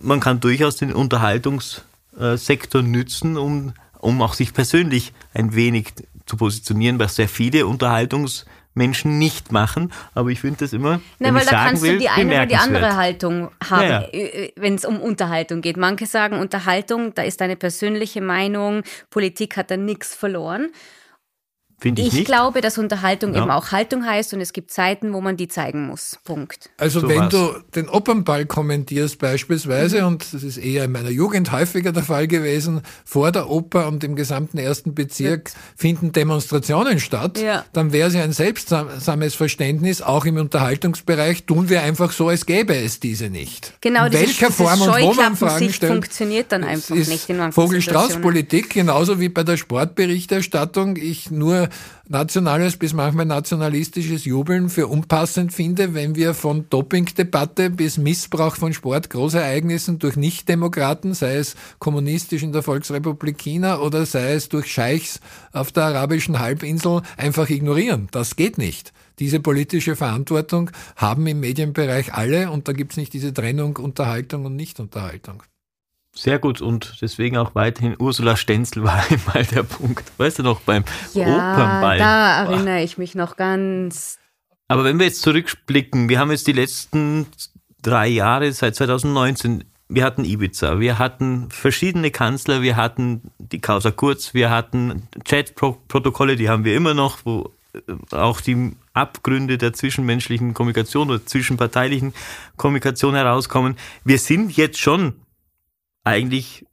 [0.00, 5.94] man kann durchaus den Unterhaltungssektor nützen, um, um auch sich persönlich ein wenig
[6.26, 11.00] zu positionieren, was sehr viele Unterhaltungsmenschen nicht machen, aber ich finde das immer.
[11.18, 14.08] Na, weil da kannst will, du die eine oder die andere Haltung haben, ja, ja.
[14.12, 15.76] Äh, wenn es um Unterhaltung geht.
[15.76, 20.70] Manche sagen, Unterhaltung, da ist deine persönliche Meinung, Politik hat da nichts verloren.
[21.78, 22.26] Finde ich, ich nicht.
[22.26, 23.42] glaube, dass Unterhaltung ja.
[23.42, 26.18] eben auch Haltung heißt und es gibt Zeiten, wo man die zeigen muss.
[26.24, 26.70] Punkt.
[26.78, 27.28] Also so wenn was.
[27.30, 30.06] du den Opernball kommentierst beispielsweise, mhm.
[30.06, 34.02] und das ist eher in meiner Jugend häufiger der Fall gewesen, vor der Oper und
[34.04, 35.60] im gesamten ersten Bezirk ja.
[35.76, 37.64] finden Demonstrationen statt, ja.
[37.72, 42.46] dann wäre es ja ein selbstsames Verständnis, auch im Unterhaltungsbereich tun wir einfach so, als
[42.46, 43.74] gäbe es diese nicht.
[43.80, 48.70] Genau, in welcher Form und wo man Fragen stellt, funktioniert dann einfach nicht in Vogel-Strauß-Politik,
[48.70, 50.96] genauso wie bei der Sportberichterstattung.
[50.96, 51.63] Ich nur
[52.08, 58.72] nationales bis manchmal nationalistisches Jubeln für unpassend finde, wenn wir von Dopingdebatte bis Missbrauch von
[58.72, 65.20] Sportgroßereignissen durch Nichtdemokraten, sei es kommunistisch in der Volksrepublik China oder sei es durch Scheichs
[65.52, 68.08] auf der arabischen Halbinsel, einfach ignorieren.
[68.10, 68.92] Das geht nicht.
[69.18, 74.44] Diese politische Verantwortung haben im Medienbereich alle und da gibt es nicht diese Trennung Unterhaltung
[74.44, 75.42] und Nichtunterhaltung.
[76.14, 80.04] Sehr gut und deswegen auch weiterhin Ursula Stenzel war einmal der Punkt.
[80.16, 81.98] Weißt du noch beim ja, Opernball?
[81.98, 84.18] Da erinnere ich mich noch ganz.
[84.68, 87.26] Aber wenn wir jetzt zurückblicken, wir haben jetzt die letzten
[87.82, 93.90] drei Jahre seit 2019 wir hatten Ibiza, wir hatten verschiedene Kanzler, wir hatten die Causa
[93.90, 99.74] Kurz, wir hatten Chat-Protokolle, die haben wir immer noch, wo äh, auch die Abgründe der
[99.74, 102.14] zwischenmenschlichen Kommunikation oder zwischenparteilichen
[102.56, 103.76] Kommunikation herauskommen.
[104.04, 105.14] Wir sind jetzt schon
[106.04, 106.64] eigentlich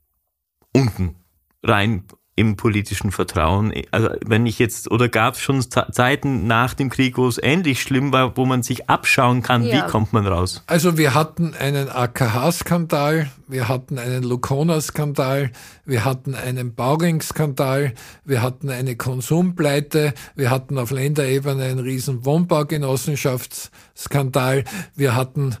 [0.72, 1.16] unten
[1.62, 2.04] rein
[2.34, 3.74] im politischen Vertrauen.
[3.90, 7.82] Also wenn ich jetzt, oder gab es schon Zeiten nach dem Krieg, wo es ähnlich
[7.82, 9.74] schlimm war, wo man sich abschauen kann, ja.
[9.74, 10.62] wie kommt man raus?
[10.66, 15.50] Also wir hatten einen AKH-Skandal, wir hatten einen Lukona-Skandal,
[15.84, 17.92] wir hatten einen Bauring-Skandal,
[18.24, 24.64] wir hatten eine Konsumpleite, wir hatten auf Länderebene einen riesen Wohnbaugenossenschaftsskandal,
[24.96, 25.58] wir hatten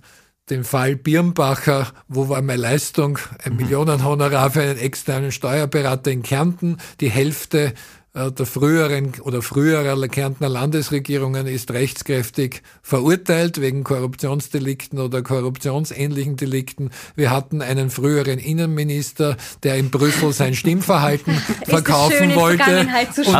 [0.52, 3.58] den Fall Birnbacher, wo war meine Leistung, ein mhm.
[3.58, 7.72] Millionenhonorar für einen externen Steuerberater in Kärnten, die Hälfte
[8.14, 16.90] der früheren oder früherer Kärntner Landesregierungen ist rechtskräftig verurteilt wegen Korruptionsdelikten oder korruptionsähnlichen Delikten.
[17.16, 21.34] Wir hatten einen früheren Innenminister, der in Brüssel sein Stimmverhalten
[21.66, 22.80] verkaufen wollte.
[22.80, 23.30] Und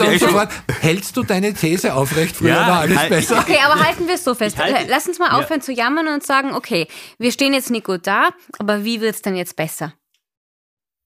[0.00, 0.50] und so fort.
[0.80, 2.36] Hältst du deine These aufrecht?
[2.36, 3.40] Früher ja, war alles halt, besser.
[3.40, 4.56] Okay, aber halten wir es so fest.
[4.56, 5.66] Halte, Lass uns mal aufhören ja.
[5.66, 6.86] zu jammern und sagen, okay,
[7.18, 9.94] wir stehen jetzt nicht gut da, aber wie wird es denn jetzt besser?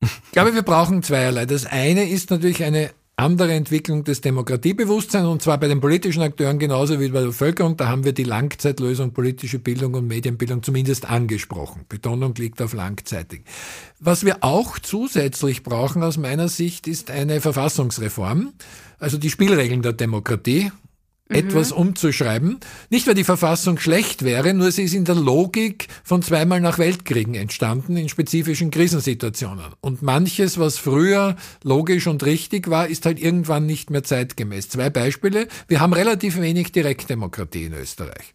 [0.02, 1.46] Ich glaube, wir brauchen zweierlei.
[1.46, 6.58] Das eine ist natürlich eine andere Entwicklung des Demokratiebewusstseins, und zwar bei den politischen Akteuren
[6.58, 7.78] genauso wie bei der Bevölkerung.
[7.78, 11.86] Da haben wir die Langzeitlösung politische Bildung und Medienbildung zumindest angesprochen.
[11.88, 13.44] Betonung liegt auf langzeitig.
[14.00, 18.52] Was wir auch zusätzlich brauchen aus meiner Sicht ist eine Verfassungsreform,
[18.98, 20.70] also die Spielregeln der Demokratie
[21.28, 21.36] Mhm.
[21.36, 22.58] etwas umzuschreiben.
[22.90, 26.78] Nicht, weil die Verfassung schlecht wäre, nur sie ist in der Logik von zweimal nach
[26.78, 29.74] Weltkriegen entstanden, in spezifischen Krisensituationen.
[29.80, 34.68] Und manches, was früher logisch und richtig war, ist halt irgendwann nicht mehr zeitgemäß.
[34.68, 35.48] Zwei Beispiele.
[35.66, 38.34] Wir haben relativ wenig Direktdemokratie in Österreich.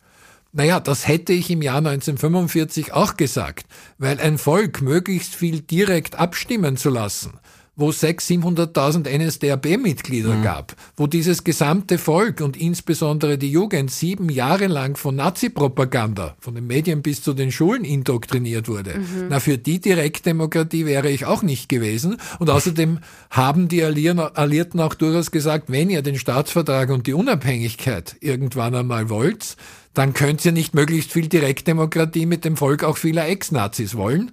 [0.54, 3.68] Naja, das hätte ich im Jahr 1945 auch gesagt,
[4.00, 7.40] weil ein Volk möglichst viel direkt abstimmen zu lassen,
[7.82, 10.44] wo 600.000, 700.000 NSDAP-Mitglieder mhm.
[10.44, 16.56] gab, wo dieses gesamte Volk und insbesondere die Jugend sieben Jahre lang von Nazi-Propaganda, von
[16.56, 19.00] den Medien bis zu den Schulen indoktriniert wurde.
[19.00, 19.28] Mhm.
[19.30, 22.18] Na, für die Direktdemokratie wäre ich auch nicht gewesen.
[22.40, 28.16] Und außerdem haben die Alliierten auch durchaus gesagt, wenn ihr den Staatsvertrag und die Unabhängigkeit
[28.22, 29.58] irgendwann einmal wollt,
[29.94, 34.32] dann könnt ihr nicht möglichst viel Direktdemokratie mit dem Volk auch vieler Ex-Nazis wollen.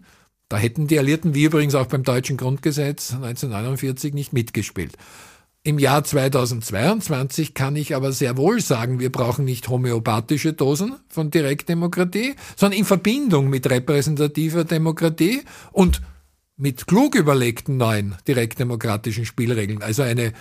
[0.49, 4.95] Da hätten die Alliierten, wie übrigens auch beim deutschen Grundgesetz 1949, nicht mitgespielt.
[5.63, 11.31] Im Jahr 2022 kann ich aber sehr wohl sagen, wir brauchen nicht homöopathische Dosen von
[11.31, 15.43] Direktdemokratie, sondern in Verbindung mit repräsentativer Demokratie
[15.73, 16.01] und
[16.57, 20.33] mit klug überlegten neuen direktdemokratischen Spielregeln, also eine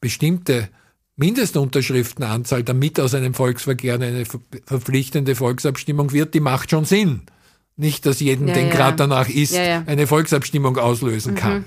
[0.00, 0.68] bestimmte
[1.16, 4.24] Mindestunterschriftenanzahl, damit aus einem Volksverkehr eine
[4.64, 7.22] verpflichtende Volksabstimmung wird, die macht schon Sinn.
[7.82, 8.74] Nicht, dass jeden, ja, den ja.
[8.74, 11.52] gerade danach ist, ja, eine Volksabstimmung auslösen kann.
[11.52, 11.64] Mhm.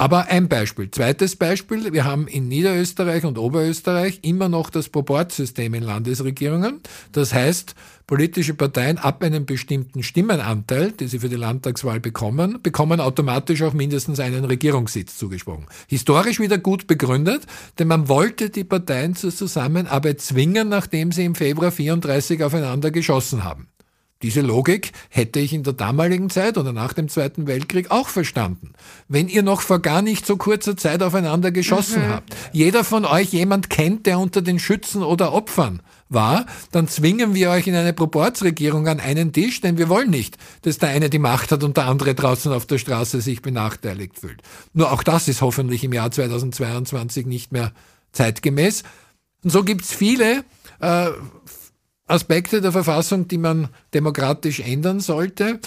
[0.00, 0.90] Aber ein Beispiel.
[0.92, 1.92] Zweites Beispiel.
[1.92, 6.80] Wir haben in Niederösterreich und Oberösterreich immer noch das Proportsystem in Landesregierungen.
[7.10, 7.74] Das heißt,
[8.06, 13.72] politische Parteien ab einem bestimmten Stimmenanteil, die sie für die Landtagswahl bekommen, bekommen automatisch auch
[13.72, 15.66] mindestens einen Regierungssitz zugesprochen.
[15.88, 17.42] Historisch wieder gut begründet,
[17.80, 23.42] denn man wollte die Parteien zur Zusammenarbeit zwingen, nachdem sie im Februar 34 aufeinander geschossen
[23.42, 23.66] haben.
[24.22, 28.72] Diese Logik hätte ich in der damaligen Zeit oder nach dem Zweiten Weltkrieg auch verstanden.
[29.06, 32.08] Wenn ihr noch vor gar nicht so kurzer Zeit aufeinander geschossen mhm.
[32.08, 37.34] habt, jeder von euch jemand kennt, der unter den Schützen oder Opfern war, dann zwingen
[37.34, 41.10] wir euch in eine Proportsregierung an einen Tisch, denn wir wollen nicht, dass der eine
[41.10, 44.42] die Macht hat und der andere draußen auf der Straße sich benachteiligt fühlt.
[44.72, 47.72] Nur auch das ist hoffentlich im Jahr 2022 nicht mehr
[48.10, 48.82] zeitgemäß.
[49.44, 50.44] Und so gibt's viele
[50.80, 51.10] äh,
[52.08, 55.60] Aspekte der Verfassung, die man demokratisch ändern sollte.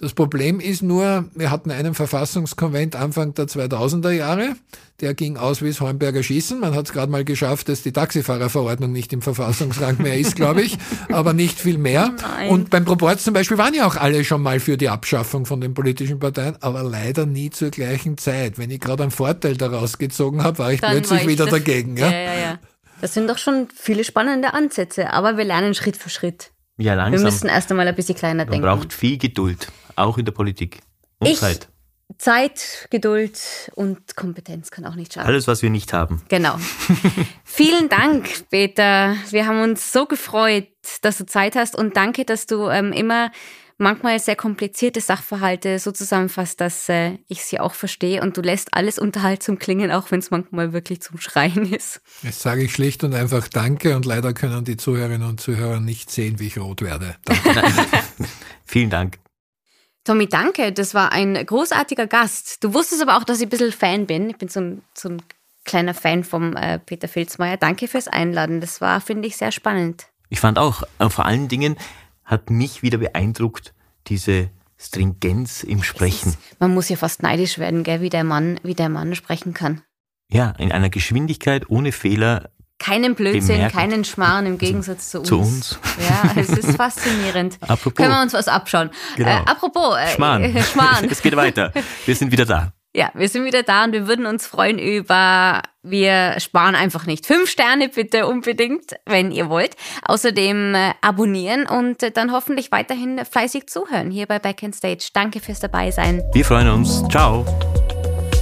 [0.00, 4.54] Das Problem ist nur, wir hatten einen Verfassungskonvent Anfang der 2000er Jahre.
[5.00, 6.60] Der ging aus wie das Hornberger Schießen.
[6.60, 10.62] Man hat es gerade mal geschafft, dass die Taxifahrerverordnung nicht im Verfassungsrang mehr ist, glaube
[10.62, 10.78] ich,
[11.12, 12.14] aber nicht viel mehr.
[12.20, 12.50] Nein.
[12.50, 15.60] Und beim Proporz zum Beispiel waren ja auch alle schon mal für die Abschaffung von
[15.60, 18.58] den politischen Parteien, aber leider nie zur gleichen Zeit.
[18.58, 21.46] Wenn ich gerade einen Vorteil daraus gezogen habe, war ich Dann plötzlich war ich wieder
[21.46, 21.96] dagegen.
[21.96, 22.10] Ja?
[22.10, 22.58] Ja, ja.
[23.00, 26.50] Das sind doch schon viele spannende Ansätze, aber wir lernen Schritt für Schritt.
[26.78, 27.20] Ja, langsam.
[27.20, 28.66] Wir müssen erst einmal ein bisschen kleiner Man denken.
[28.66, 30.80] Man braucht viel Geduld, auch in der Politik.
[31.18, 31.68] Und ich, Zeit.
[32.16, 33.38] Zeit, Geduld
[33.74, 35.28] und Kompetenz kann auch nicht schaden.
[35.28, 36.22] Alles, was wir nicht haben.
[36.28, 36.56] Genau.
[37.44, 39.14] Vielen Dank, Peter.
[39.30, 40.68] Wir haben uns so gefreut,
[41.02, 43.30] dass du Zeit hast und danke, dass du ähm, immer
[43.78, 48.74] manchmal sehr komplizierte Sachverhalte so zusammenfasst, dass äh, ich sie auch verstehe und du lässt
[48.74, 52.00] alles unterhaltsam klingen, auch wenn es manchmal wirklich zum Schreien ist.
[52.22, 56.10] Jetzt sage ich schlicht und einfach Danke und leider können die Zuhörerinnen und Zuhörer nicht
[56.10, 57.16] sehen, wie ich rot werde.
[58.66, 59.18] Vielen Dank.
[60.04, 60.72] Tommy, danke.
[60.72, 62.64] Das war ein großartiger Gast.
[62.64, 64.30] Du wusstest aber auch, dass ich ein bisschen Fan bin.
[64.30, 65.22] Ich bin so ein, so ein
[65.64, 67.58] kleiner Fan vom äh, Peter Filzmeier.
[67.58, 68.60] Danke fürs Einladen.
[68.60, 70.06] Das war, finde ich, sehr spannend.
[70.30, 71.76] Ich fand auch, äh, vor allen Dingen,
[72.28, 73.74] hat mich wieder beeindruckt,
[74.06, 76.28] diese Stringenz im Sprechen.
[76.28, 79.54] Ist, man muss ja fast neidisch werden, gell, wie der Mann, wie der Mann sprechen
[79.54, 79.82] kann.
[80.30, 82.50] Ja, in einer Geschwindigkeit ohne Fehler.
[82.78, 83.76] Keinen Blödsinn, bemerken.
[83.76, 85.28] keinen Schmarrn im Gegensatz zu uns.
[85.28, 85.78] Zu uns.
[86.08, 87.58] Ja, es ist faszinierend.
[87.62, 87.94] apropos.
[87.94, 88.90] Können wir uns was abschauen.
[89.16, 89.30] Genau.
[89.30, 89.96] Äh, apropos.
[89.96, 90.62] Äh, Schmarrn.
[90.62, 91.04] Schmarrn.
[91.10, 91.72] es geht weiter.
[92.04, 92.72] Wir sind wieder da.
[92.98, 97.26] Ja, wir sind wieder da und wir würden uns freuen über, wir sparen einfach nicht.
[97.26, 99.76] Fünf Sterne bitte unbedingt, wenn ihr wollt.
[100.02, 105.10] Außerdem äh, abonnieren und äh, dann hoffentlich weiterhin fleißig zuhören hier bei Back Stage.
[105.12, 106.24] Danke fürs dabei sein.
[106.32, 107.04] Wir freuen uns.
[107.08, 107.44] Ciao.